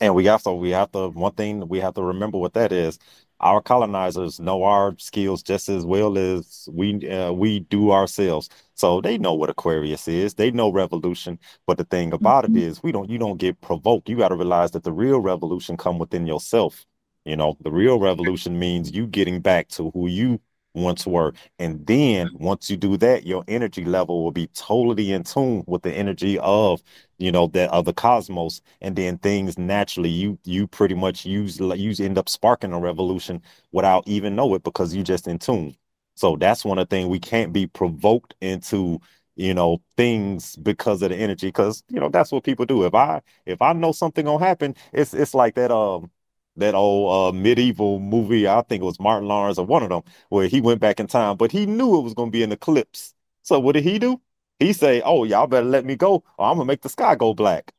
[0.00, 2.98] And we also we have to one thing we have to remember what that is.
[3.38, 8.48] Our colonizers know our skills just as well as we uh, we do ourselves.
[8.74, 10.34] So they know what Aquarius is.
[10.34, 11.38] They know revolution.
[11.66, 12.56] But the thing about mm-hmm.
[12.56, 13.10] it is, we don't.
[13.10, 14.08] You don't get provoked.
[14.08, 16.86] You got to realize that the real revolution come within yourself
[17.26, 20.40] you know, the real revolution means you getting back to who you
[20.74, 21.32] once were.
[21.58, 25.82] And then once you do that, your energy level will be totally in tune with
[25.82, 26.82] the energy of,
[27.18, 28.60] you know, the of the cosmos.
[28.80, 33.42] And then things naturally you you pretty much use you end up sparking a revolution
[33.72, 35.76] without even know it because you just in tune.
[36.14, 39.00] So that's one of the things we can't be provoked into
[39.36, 42.94] you know things because of the energy because you know that's what people do if
[42.94, 46.10] i if i know something gonna happen it's it's like that um
[46.56, 48.48] that old uh, medieval movie.
[48.48, 51.06] I think it was Martin Lawrence or one of them, where he went back in
[51.06, 53.14] time, but he knew it was going to be an eclipse.
[53.42, 54.20] So what did he do?
[54.58, 57.34] He say, "Oh, y'all better let me go, or I'm gonna make the sky go
[57.34, 57.72] black."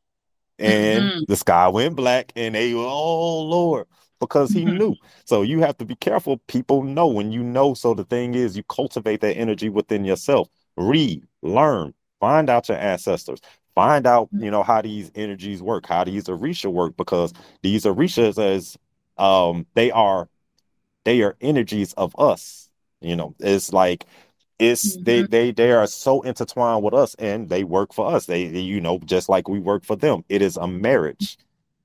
[0.59, 1.19] And mm-hmm.
[1.28, 3.88] the sky went black, and they, were, oh Lord,
[4.19, 4.78] because he mm-hmm.
[4.78, 4.95] knew.
[5.25, 6.38] So you have to be careful.
[6.47, 7.73] People know when you know.
[7.73, 10.47] So the thing is, you cultivate that energy within yourself.
[10.75, 13.39] Read, learn, find out your ancestors,
[13.78, 18.38] find out you know how these energies work how these orisha work because these orishas
[18.39, 18.78] as
[19.17, 20.28] um they are
[21.05, 22.67] they are energies of us
[23.01, 23.36] you know?
[23.39, 24.05] It's like
[24.59, 25.03] it's mm-hmm.
[25.03, 28.25] they they they are so intertwined with us and they work for us.
[28.25, 30.23] They, you know just like we work for them.
[30.30, 31.38] It is a marriage.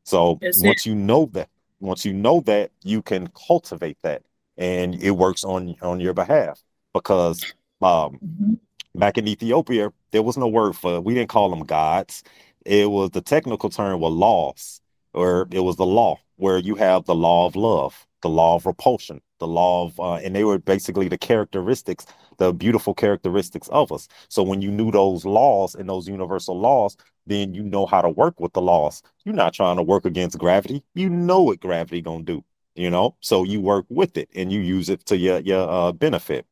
[0.05, 1.49] So it's once you know that
[1.81, 4.23] once you know that you can cultivate that
[4.57, 6.61] and it works on on your behalf
[6.93, 7.43] because
[7.81, 8.55] um mm-hmm.
[8.95, 12.23] back in Ethiopia, there was no word for we didn't call them gods.
[12.65, 14.81] It was the technical term was laws,
[15.15, 18.67] or it was the law, where you have the law of love, the law of
[18.67, 22.07] repulsion, the law of, uh, and they were basically the characteristics,
[22.39, 24.07] the beautiful characteristics of us.
[24.29, 26.97] So when you knew those laws and those universal laws,
[27.27, 29.03] then you know how to work with the laws.
[29.25, 30.85] You're not trying to work against gravity.
[30.95, 32.45] You know what gravity gonna do,
[32.77, 33.17] you know.
[33.21, 36.47] So you work with it and you use it to your your uh, benefit.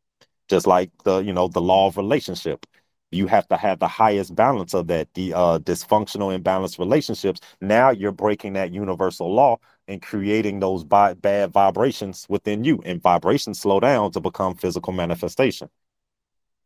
[0.48, 2.66] Just like the you know the law of relationship
[3.10, 7.40] you have to have the highest balance of that the uh, dysfunctional imbalanced relationships.
[7.60, 9.58] Now you're breaking that universal law
[9.88, 14.92] and creating those bi- bad vibrations within you and vibrations slow down to become physical
[14.92, 15.68] manifestation.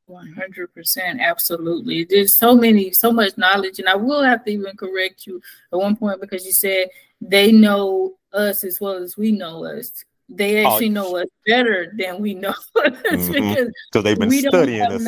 [0.09, 2.05] 100% absolutely.
[2.05, 5.41] There's so many so much knowledge and i will have to even correct you
[5.73, 6.89] at one point because you said
[7.23, 10.05] they know us as well as we know us.
[10.29, 13.69] They oh, actually oh, know us better than we know us mm-hmm.
[13.91, 15.07] because they've been studying us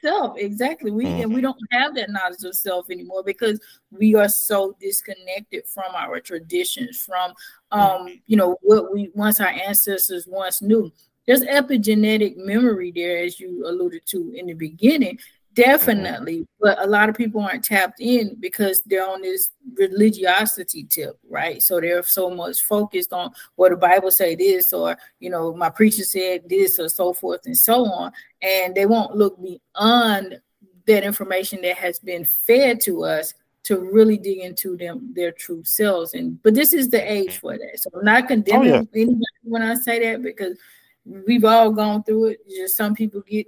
[0.00, 1.22] self exactly we mm-hmm.
[1.22, 1.46] and we mm-hmm.
[1.46, 3.60] don't have that knowledge of self anymore because
[3.90, 7.32] we are so disconnected from our traditions from
[7.70, 8.14] um mm-hmm.
[8.26, 10.90] you know what we once our ancestors once knew
[11.26, 15.18] there's epigenetic memory there as you alluded to in the beginning
[15.54, 15.70] Mm-hmm.
[15.70, 16.34] Definitely.
[16.34, 16.42] Mm-hmm.
[16.60, 21.62] But a lot of people aren't tapped in because they're on this religiosity tip, right?
[21.62, 25.70] So they're so much focused on what the Bible say this, or you know, my
[25.70, 28.12] preacher said this, or so forth and so on.
[28.42, 30.40] And they won't look beyond
[30.86, 33.34] that information that has been fed to us
[33.64, 36.14] to really dig into them their true selves.
[36.14, 37.78] And but this is the age for that.
[37.78, 39.02] So I'm not condemning oh, yeah.
[39.02, 40.58] anybody when I say that because
[41.04, 42.48] we've all gone through it.
[42.48, 43.46] Just some people get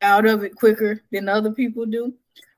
[0.00, 2.12] out of it quicker than other people do.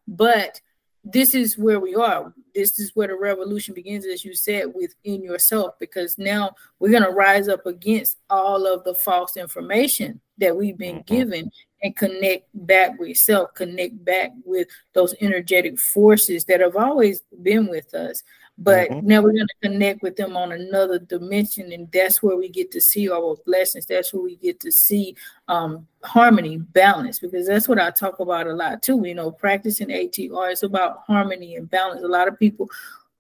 [0.08, 0.60] But
[1.04, 2.32] this is where we are.
[2.54, 7.02] This is where the revolution begins, as you said, within yourself, because now we're going
[7.02, 11.14] to rise up against all of the false information that we've been mm-hmm.
[11.14, 11.50] given
[11.82, 17.68] and connect back with self, connect back with those energetic forces that have always been
[17.68, 18.22] with us
[18.58, 19.06] but mm-hmm.
[19.06, 22.70] now we're going to connect with them on another dimension and that's where we get
[22.70, 25.16] to see our blessings that's where we get to see
[25.48, 29.88] um, harmony balance because that's what i talk about a lot too you know practicing
[29.88, 32.68] atr is about harmony and balance a lot of people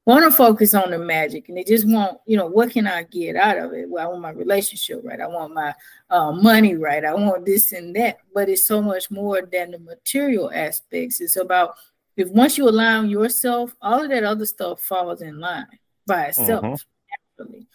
[0.06, 3.02] want to focus on the magic and they just want you know what can i
[3.04, 5.72] get out of it well i want my relationship right i want my
[6.10, 9.78] uh, money right i want this and that but it's so much more than the
[9.78, 11.74] material aspects it's about
[12.16, 15.66] if once you align yourself, all of that other stuff falls in line
[16.06, 17.38] by itself, mm-hmm.
[17.38, 17.66] naturally.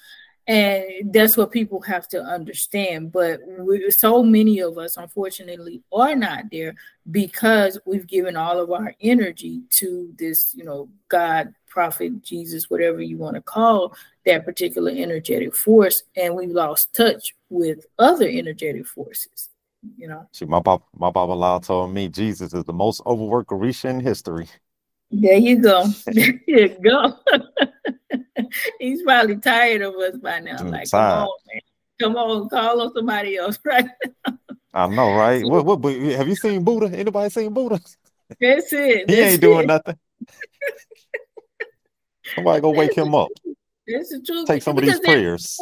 [0.47, 3.11] And that's what people have to understand.
[3.11, 6.75] But we, so many of us, unfortunately, are not there
[7.11, 13.01] because we've given all of our energy to this, you know, God, prophet, Jesus, whatever
[13.01, 13.95] you want to call
[14.25, 16.03] that particular energetic force.
[16.15, 19.49] And we've lost touch with other energetic forces
[19.97, 20.27] you know.
[20.31, 24.47] See, my papa, my Babalawo told me Jesus is the most overworked Orisha in history.
[25.11, 25.85] There you go.
[26.05, 27.17] There you go.
[28.79, 30.57] He's probably tired of us by now.
[30.59, 31.11] I'm like, tired.
[31.11, 31.61] come on, man.
[32.01, 34.37] Come on, call on somebody else right now.
[34.73, 35.43] I know, right?
[35.43, 36.95] what, what, have you seen Buddha?
[36.95, 37.79] Anybody seen Buddha?
[38.39, 39.07] That's it.
[39.07, 39.97] That's he ain't doing nothing.
[42.35, 43.29] Somebody go wake him up.
[43.87, 44.47] That's the truth.
[44.47, 45.59] Take some because of these prayers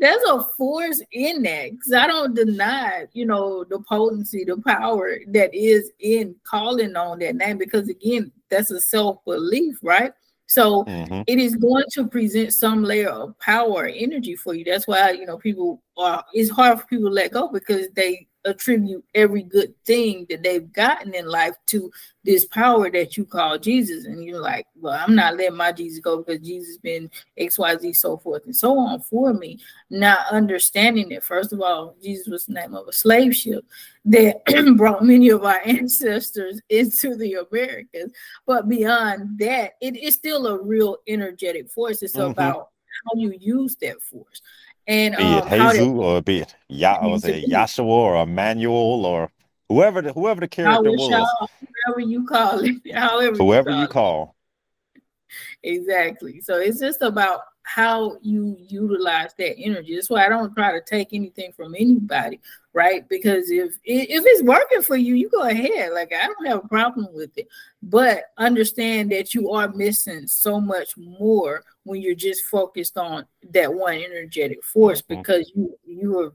[0.00, 5.18] there's a force in that because I don't deny, you know, the potency, the power
[5.28, 10.12] that is in calling on that name because again, that's a self belief, right?
[10.46, 11.22] So mm-hmm.
[11.26, 14.64] it is going to present some layer of power, energy for you.
[14.64, 16.24] That's why you know people are.
[16.32, 20.72] It's hard for people to let go because they attribute every good thing that they've
[20.72, 21.90] gotten in life to
[22.24, 24.04] this power that you call Jesus.
[24.04, 28.16] And you're like, well, I'm not letting my Jesus go because Jesus been XYZ, so
[28.16, 29.58] forth and so on for me.
[29.90, 33.64] Not understanding that, first of all, Jesus was the name of a slave ship
[34.06, 34.44] that
[34.76, 38.12] brought many of our ancestors into the Americas.
[38.46, 42.02] But beyond that, it is still a real energetic force.
[42.02, 42.30] It's mm-hmm.
[42.30, 42.68] about
[43.04, 44.42] how you use that force.
[44.86, 49.30] And be um, it Jesus or be it Ya was it Yahshua or Emmanuel or
[49.68, 51.48] whoever the whoever the character was.
[51.86, 53.82] Whoever you call it, however whoever you call.
[53.82, 54.36] You call.
[55.62, 56.40] Exactly.
[56.40, 59.94] So it's just about how you utilize that energy.
[59.94, 62.40] That's why I don't try to take anything from anybody,
[62.72, 63.08] right?
[63.08, 65.92] Because if if it's working for you, you go ahead.
[65.92, 67.48] Like I don't have a problem with it.
[67.82, 73.74] But understand that you are missing so much more when you're just focused on that
[73.74, 75.20] one energetic force mm-hmm.
[75.20, 76.32] because you you are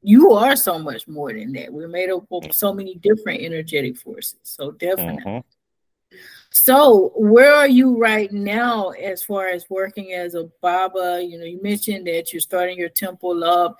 [0.00, 1.72] you are so much more than that.
[1.72, 4.38] We're made up of so many different energetic forces.
[4.44, 5.22] So definitely.
[5.24, 6.18] Mm-hmm.
[6.50, 11.24] So, where are you right now as far as working as a Baba?
[11.24, 13.78] You know, you mentioned that you're starting your temple up.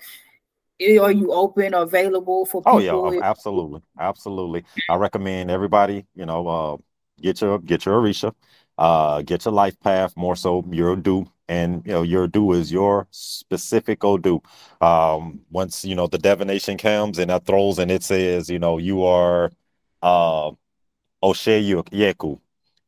[0.81, 2.73] Are you open, available for people?
[2.73, 4.65] Oh yeah, absolutely, absolutely.
[4.89, 6.77] I recommend everybody, you know, uh,
[7.21, 8.33] get your get your Orisha,
[8.77, 10.15] uh, get your life path.
[10.17, 14.41] More so, your do and you know your do is your specific do.
[14.81, 18.77] Um, once you know the divination comes and that throws and it says you know
[18.77, 19.51] you are
[20.01, 20.51] uh
[21.23, 22.39] Oshe Yeku,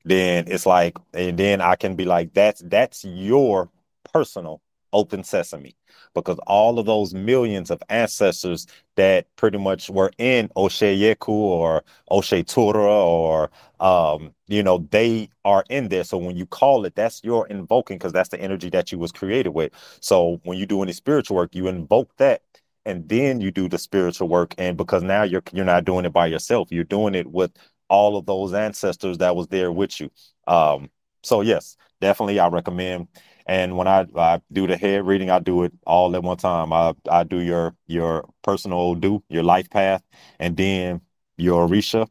[0.04, 3.70] then it's like, and then I can be like, that's that's your
[4.14, 4.62] personal
[4.94, 5.76] open sesame
[6.16, 11.84] because all of those millions of ancestors that pretty much were in Oshe Yeku or
[12.10, 16.04] Oshe Tura or um, you know, they are in there.
[16.04, 19.12] So when you call it, that's your invoking because that's the energy that you was
[19.12, 19.74] created with.
[20.00, 22.42] So when you do any spiritual work, you invoke that
[22.86, 24.56] and then you do the spiritual work.
[24.58, 27.52] And because now you're you're not doing it by yourself, you're doing it with
[27.90, 30.10] all of those ancestors that was there with you.
[30.48, 30.90] Um,
[31.24, 33.08] so yes, definitely I recommend.
[33.48, 36.74] And when I, I do the head reading, I do it all at one time.
[36.74, 40.04] I, I do your your personal do, your life path,
[40.40, 41.02] and then
[41.38, 42.08] your Orisha.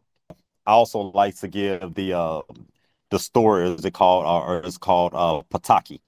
[0.67, 2.43] I also like to give the uh
[3.11, 6.01] the story is it called uh, or it's called uh Pataki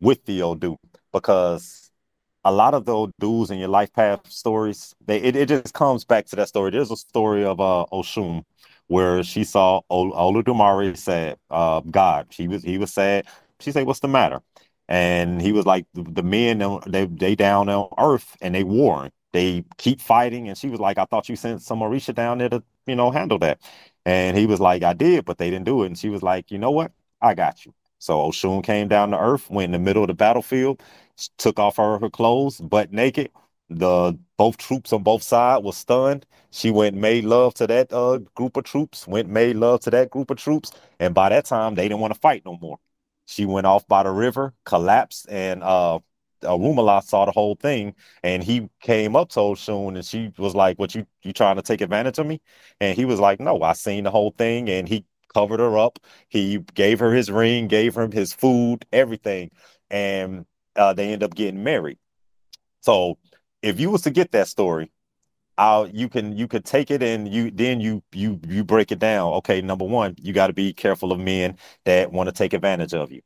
[0.00, 0.76] with the Odu
[1.12, 1.90] because
[2.44, 6.04] a lot of the Odus in your life path stories, they it, it just comes
[6.04, 6.70] back to that story.
[6.70, 8.44] There's a story of uh Oshun
[8.88, 12.26] where she saw Olodumare said, uh, God.
[12.30, 13.26] She was he was sad.
[13.60, 14.40] She said, What's the matter?
[14.88, 19.12] And he was like, The, the men they they down on earth and they warring.
[19.32, 20.48] They keep fighting.
[20.48, 23.10] And she was like, I thought you sent some Orisha down there to, you know,
[23.10, 23.60] handle that.
[24.04, 25.86] And he was like, I did, but they didn't do it.
[25.86, 26.92] And she was like, you know what?
[27.22, 27.74] I got you.
[27.98, 30.82] So Oshun came down to earth, went in the middle of the battlefield,
[31.38, 33.30] took off her, her clothes, butt naked,
[33.68, 36.26] the both troops on both sides were stunned.
[36.50, 40.10] She went made love to that uh, group of troops, went made love to that
[40.10, 42.78] group of troops, and by that time they didn't want to fight no more.
[43.30, 46.00] She went off by the river, collapsed, and uh,
[46.42, 50.78] Orunmila saw the whole thing, and he came up to Oshun, and she was like,
[50.80, 52.40] "What you you trying to take advantage of me?"
[52.80, 56.00] And he was like, "No, I seen the whole thing," and he covered her up.
[56.28, 59.50] He gave her his ring, gave him his food, everything,
[59.90, 60.44] and
[60.76, 61.98] uh, they end up getting married.
[62.82, 63.18] So
[63.62, 64.90] if you was to get that story,
[65.60, 69.00] I'll you can you could take it and you then you you you break it
[69.00, 69.34] down.
[69.34, 72.94] Okay, number one, you got to be careful of men that want to take advantage
[72.94, 73.22] of you.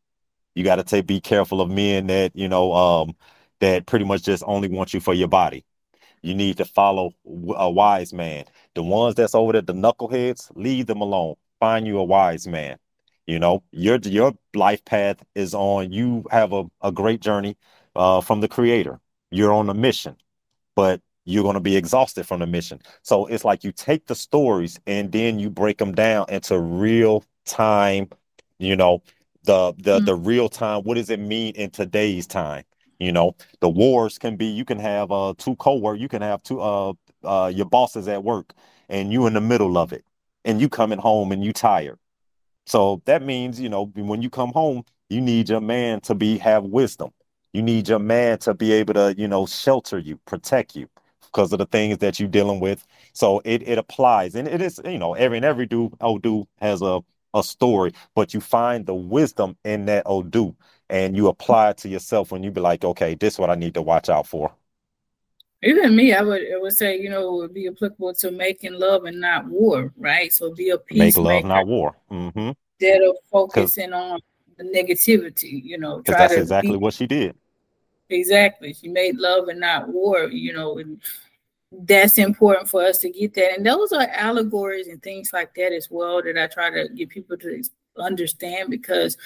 [0.54, 3.16] You got to take be careful of men that you know um
[3.60, 5.64] that pretty much just only want you for your body.
[6.22, 7.12] You need to follow
[7.56, 8.46] a wise man.
[8.74, 11.36] The ones that's over there, the knuckleheads, leave them alone.
[11.60, 12.78] Find you a wise man.
[13.26, 15.92] You know, your your life path is on.
[15.92, 17.56] You have a, a great journey
[17.96, 19.00] uh, from the creator.
[19.30, 20.16] You're on a mission
[20.76, 22.80] but you're going to be exhausted from the mission.
[23.02, 27.24] So it's like you take the stories and then you break them down into real
[27.46, 28.10] time,
[28.58, 29.02] you know,
[29.44, 30.06] the the mm-hmm.
[30.06, 30.82] the real time.
[30.82, 32.64] What does it mean in today's time?
[32.98, 36.42] You know, the wars can be you can have uh two co-work, you can have
[36.42, 36.92] two uh
[37.24, 38.52] uh your bosses at work
[38.88, 40.04] and you in the middle of it
[40.44, 41.98] and you coming home and you tired.
[42.66, 46.38] So that means, you know, when you come home, you need your man to be
[46.38, 47.10] have wisdom
[47.54, 50.88] you need your man to be able to, you know, shelter you, protect you
[51.34, 52.86] because of the things that you're dealing with.
[53.12, 56.80] So it it applies, and it is, you know, every and every do Odu has
[56.80, 57.02] a
[57.34, 60.54] a story, but you find the wisdom in that Odu,
[60.88, 63.56] and you apply it to yourself when you be like, okay, this is what I
[63.56, 64.54] need to watch out for.
[65.62, 68.74] Even me, I would I would say, you know, it would be applicable to making
[68.74, 70.32] love and not war, right?
[70.32, 70.98] So be a peace.
[70.98, 71.96] Make love, not war.
[72.10, 72.52] Mm-hmm.
[72.78, 74.20] Instead of focusing on
[74.56, 77.34] the negativity, you know, try that's exactly be, what she did.
[78.10, 78.74] Exactly.
[78.74, 81.00] She made love and not war, you know, and
[81.82, 83.56] that's important for us to get that.
[83.56, 87.08] And those are allegories and things like that as well that I try to get
[87.08, 87.62] people to
[87.98, 89.16] understand because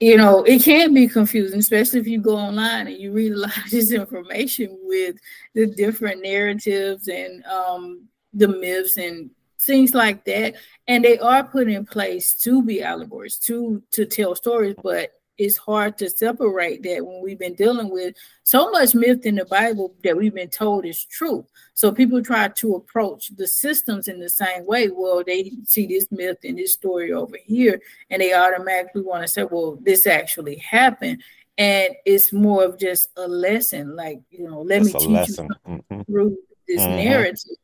[0.00, 3.36] you know it can be confusing especially if you go online and you read a
[3.40, 5.16] lot of this information with
[5.54, 10.54] the different narratives and um the myths and things like that
[10.86, 15.56] and they are put in place to be allegories to to tell stories but it's
[15.56, 19.94] hard to separate that when we've been dealing with so much myth in the Bible
[20.02, 21.46] that we've been told is true.
[21.74, 24.88] So people try to approach the systems in the same way.
[24.88, 27.80] Well, they see this myth and this story over here,
[28.10, 31.22] and they automatically want to say, well, this actually happened.
[31.56, 35.48] And it's more of just a lesson, like, you know, let it's me teach lesson.
[35.66, 36.02] you mm-hmm.
[36.02, 36.36] through
[36.66, 36.96] this mm-hmm.
[36.96, 37.56] narrative.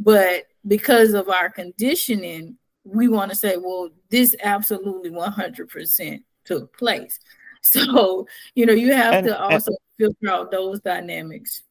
[0.00, 7.20] But because of our conditioning, we want to say, well, this absolutely 100% took place.
[7.60, 11.64] So, you know, you have and, to also and, filter out those dynamics.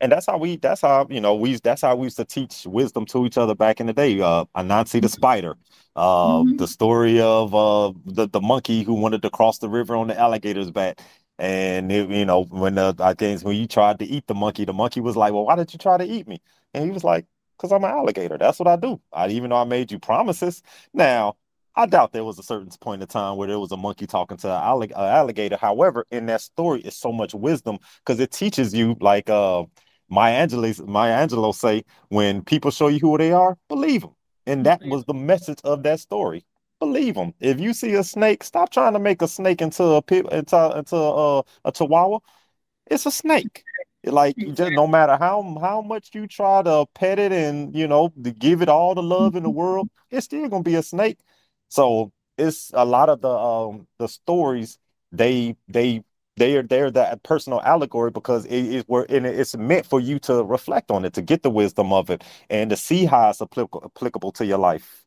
[0.00, 2.66] And that's how we that's how you know we that's how we used to teach
[2.66, 4.20] wisdom to each other back in the day.
[4.20, 5.56] Uh Anansi the spider,
[5.94, 6.56] uh mm-hmm.
[6.56, 10.18] the story of uh the, the monkey who wanted to cross the river on the
[10.18, 11.00] alligator's back.
[11.38, 14.64] And it, you know, when the I think when you tried to eat the monkey,
[14.64, 16.42] the monkey was like, Well, why did you try to eat me?
[16.74, 18.36] And he was like, Because I'm an alligator.
[18.38, 19.00] That's what I do.
[19.12, 20.64] I even though I made you promises.
[20.92, 21.36] Now
[21.74, 24.36] I doubt there was a certain point in time where there was a monkey talking
[24.38, 25.56] to an alligator.
[25.56, 29.64] However, in that story is so much wisdom because it teaches you, like uh,
[30.10, 34.14] Maya Angelou, Maya Angelou say, when people show you who they are, believe them.
[34.46, 36.44] And that was the message of that story.
[36.78, 37.32] Believe them.
[37.40, 40.96] If you see a snake, stop trying to make a snake into a into into
[40.96, 42.18] a, a chihuahua.
[42.90, 43.64] It's a snake.
[44.04, 48.12] Like just no matter how how much you try to pet it and you know
[48.24, 51.18] to give it all the love in the world, it's still gonna be a snake.
[51.72, 54.78] So it's a lot of the um the stories
[55.10, 56.04] they they
[56.36, 60.18] they are they're that personal allegory because it is where and it's meant for you
[60.20, 63.40] to reflect on it to get the wisdom of it and to see how it's
[63.40, 65.06] applicable, applicable to your life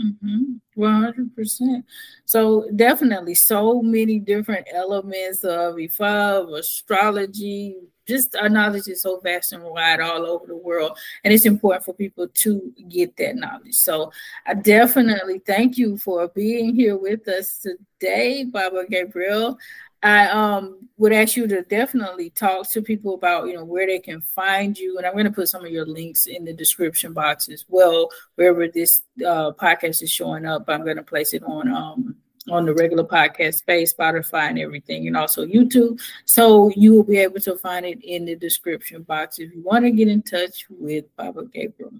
[0.00, 0.54] Mm-hmm.
[0.74, 1.84] 100%.
[2.24, 7.76] So, definitely, so many different elements of Ifa, astrology.
[8.06, 10.98] Just our knowledge is so vast and wide all over the world.
[11.22, 13.74] And it's important for people to get that knowledge.
[13.74, 14.12] So,
[14.46, 19.58] I definitely thank you for being here with us today, Baba Gabriel.
[20.04, 23.98] I um would ask you to definitely talk to people about you know where they
[23.98, 27.14] can find you, and I'm going to put some of your links in the description
[27.14, 28.10] box as well.
[28.34, 32.16] Wherever this uh, podcast is showing up, I'm going to place it on um
[32.50, 36.00] on the regular podcast space, Spotify, and everything, and also YouTube.
[36.24, 39.84] So you will be able to find it in the description box if you want
[39.84, 41.92] to get in touch with Baba Gabriel.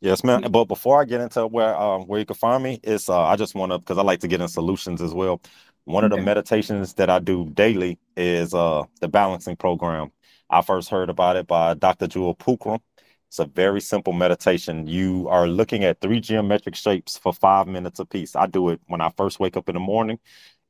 [0.00, 0.42] Yes, ma'am.
[0.50, 3.36] But before I get into where um, where you can find me, it's uh, I
[3.36, 5.40] just want to because I like to get in solutions as well.
[5.84, 6.12] One okay.
[6.12, 10.12] of the meditations that I do daily is uh, the balancing program.
[10.50, 12.06] I first heard about it by Dr.
[12.06, 12.80] Jewel Pookrum.
[13.28, 14.86] It's a very simple meditation.
[14.86, 18.34] You are looking at three geometric shapes for five minutes apiece.
[18.34, 20.18] I do it when I first wake up in the morning.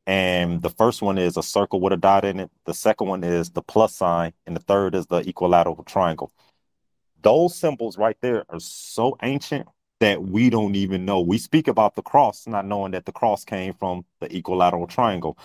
[0.08, 2.50] And the first one is a circle with a dot in it.
[2.64, 4.32] The second one is the plus sign.
[4.46, 6.32] And the third is the equilateral triangle.
[7.22, 9.68] Those symbols right there are so ancient
[10.00, 11.20] that we don't even know.
[11.20, 15.38] We speak about the cross, not knowing that the cross came from the equilateral triangle.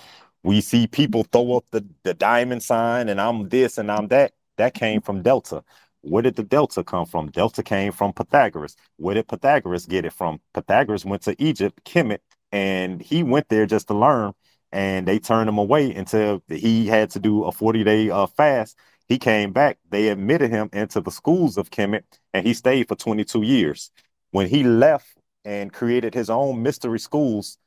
[0.43, 4.33] We see people throw up the, the diamond sign and I'm this and I'm that.
[4.57, 5.63] That came from Delta.
[6.03, 7.31] Where did the Delta come from?
[7.31, 8.75] Delta came from Pythagoras.
[8.97, 10.39] Where did Pythagoras get it from?
[10.53, 12.19] Pythagoras went to Egypt, Kemet,
[12.51, 14.33] and he went there just to learn.
[14.71, 18.77] And they turned him away until he had to do a 40 day uh, fast.
[19.07, 19.77] He came back.
[19.89, 23.91] They admitted him into the schools of Kemet, and he stayed for 22 years
[24.33, 25.07] when he left
[25.45, 27.59] and created his own mystery schools,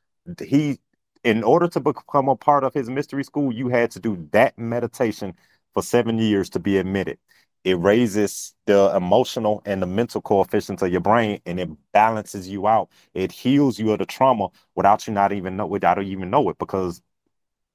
[0.44, 0.78] he
[1.22, 4.58] in order to become a part of his mystery school, you had to do that
[4.58, 5.34] meditation
[5.74, 7.18] for seven years to be admitted.
[7.66, 12.68] It raises the emotional and the mental coefficients of your brain and it balances you
[12.68, 12.88] out.
[13.12, 16.48] It heals you of the trauma without you not even know without you even know
[16.48, 17.02] it because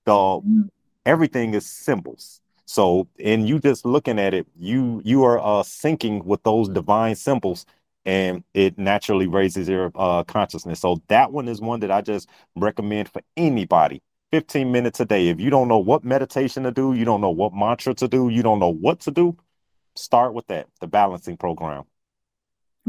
[0.06, 0.70] the mm.
[1.06, 2.40] everything is symbols.
[2.66, 7.16] So and you just looking at it, you you are uh syncing with those divine
[7.16, 7.66] symbols
[8.06, 10.80] and it naturally raises your uh, consciousness.
[10.80, 14.02] So that one is one that I just recommend for anybody.
[14.32, 15.28] 15 minutes a day.
[15.28, 18.30] If you don't know what meditation to do, you don't know what mantra to do,
[18.30, 19.36] you don't know what to do,
[19.96, 21.84] start with that, the balancing program.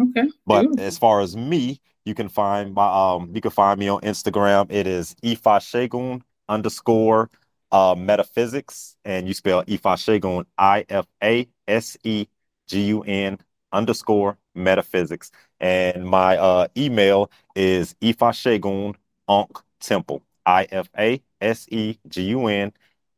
[0.01, 0.29] Okay.
[0.47, 4.01] But as far as me, you can find my um you can find me on
[4.01, 4.71] Instagram.
[4.71, 7.31] It is Ifasegun underscore
[7.71, 12.27] uh metaphysics and you spell Ifasegun I F A S E
[12.67, 13.39] G U N
[13.73, 15.31] underscore metaphysics.
[15.61, 18.95] And my uh, email is Ifasegun
[19.29, 22.73] Ankh Temple, I F A S E G U N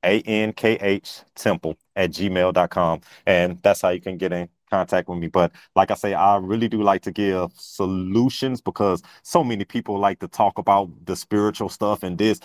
[0.04, 3.00] A N K H Temple at gmail.com.
[3.26, 5.28] And that's how you can get in contact with me.
[5.28, 9.98] But like I say, I really do like to give solutions because so many people
[9.98, 12.40] like to talk about the spiritual stuff and this.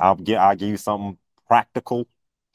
[0.00, 2.08] I'll get I'll give you something practical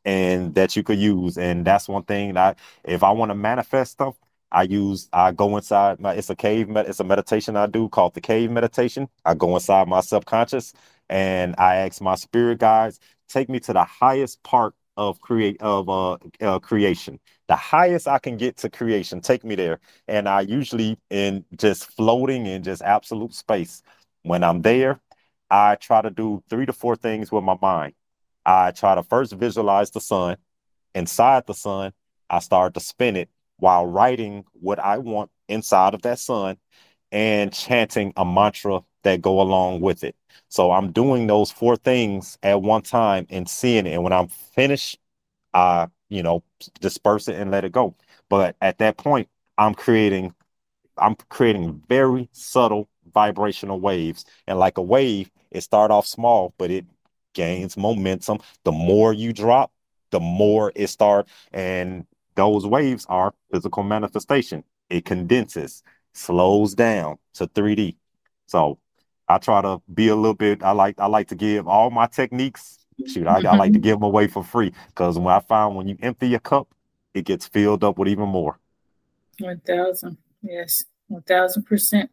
[0.06, 1.38] and that you could use.
[1.38, 4.16] And that's one thing that if I want to manifest stuff,
[4.52, 8.14] I use I go inside my it's a cave it's a meditation I do called
[8.14, 9.10] the cave meditation.
[9.26, 10.74] I go inside my subconscious
[11.10, 13.00] and I ask my spirit guides
[13.34, 17.20] take me to the highest part of create of uh, uh, creation.
[17.48, 19.22] The highest i can get to creation.
[19.22, 19.80] Take me there.
[20.08, 23.82] And i usually in just floating in just absolute space.
[24.24, 25.02] When i'm there
[25.50, 27.94] i try to do three to four things with my mind.
[28.46, 30.38] I try to first visualize the sun.
[30.96, 31.94] Inside the sun
[32.30, 36.58] i start to spin it while writing what I want inside of that sun
[37.12, 40.16] and chanting a mantra that go along with it.
[40.50, 43.94] So I'm doing those four things at one time and seeing it.
[43.94, 45.00] And when I'm finished,
[45.54, 46.44] I, you know,
[46.80, 47.96] disperse it and let it go.
[48.30, 50.34] But at that point, I'm creating,
[50.98, 54.26] I'm creating very subtle vibrational waves.
[54.48, 56.86] And like a wave, it start off small, but it
[57.34, 58.40] gains momentum.
[58.64, 59.72] The more you drop,
[60.12, 61.28] the more it start.
[61.52, 64.64] And those waves are physical manifestation.
[64.90, 65.84] It condenses,
[66.14, 67.98] slows down to 3D.
[68.48, 68.80] So
[69.34, 70.64] I try to be a little bit.
[70.64, 72.80] I like I like to give all my techniques.
[73.06, 75.88] Shoot, I, I like to give them away for free because when I find when
[75.88, 76.68] you empty your cup,
[77.14, 78.60] it gets filled up with even more.
[79.40, 80.84] One thousand, yes.
[81.10, 82.10] One thousand percent.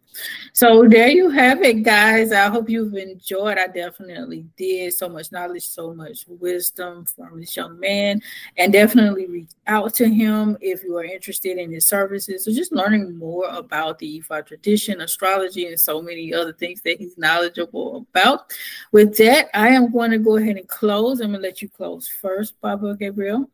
[0.52, 2.32] So there you have it, guys.
[2.32, 3.56] I hope you've enjoyed.
[3.56, 4.92] I definitely did.
[4.92, 8.20] So much knowledge, so much wisdom from this young man,
[8.58, 12.72] and definitely reach out to him if you are interested in his services So just
[12.72, 18.06] learning more about the Ifa tradition, astrology, and so many other things that he's knowledgeable
[18.10, 18.52] about.
[18.92, 21.20] With that, I am going to go ahead and close.
[21.20, 23.48] I'm to let you close first, Baba Gabriel.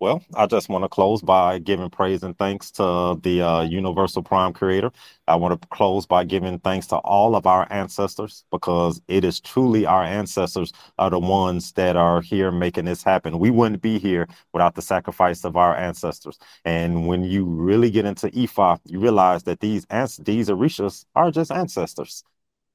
[0.00, 4.22] Well, I just want to close by giving praise and thanks to the uh, Universal
[4.22, 4.90] Prime Creator.
[5.28, 9.40] I want to close by giving thanks to all of our ancestors because it is
[9.40, 13.38] truly our ancestors are the ones that are here making this happen.
[13.38, 16.38] We wouldn't be here without the sacrifice of our ancestors.
[16.64, 21.52] And when you really get into Ifa, you realize that these these Orishas are just
[21.52, 22.24] ancestors.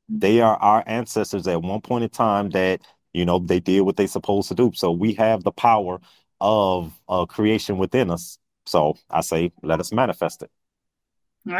[0.09, 2.81] They are our ancestors at one point in time that
[3.13, 4.71] you know they did what they supposed to do.
[4.75, 5.99] So we have the power
[6.41, 8.37] of uh, creation within us.
[8.65, 10.51] So I say, let us manifest it.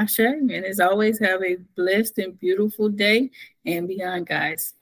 [0.08, 3.30] Say, and as always, have a blessed and beautiful day
[3.66, 4.74] and beyond, guys.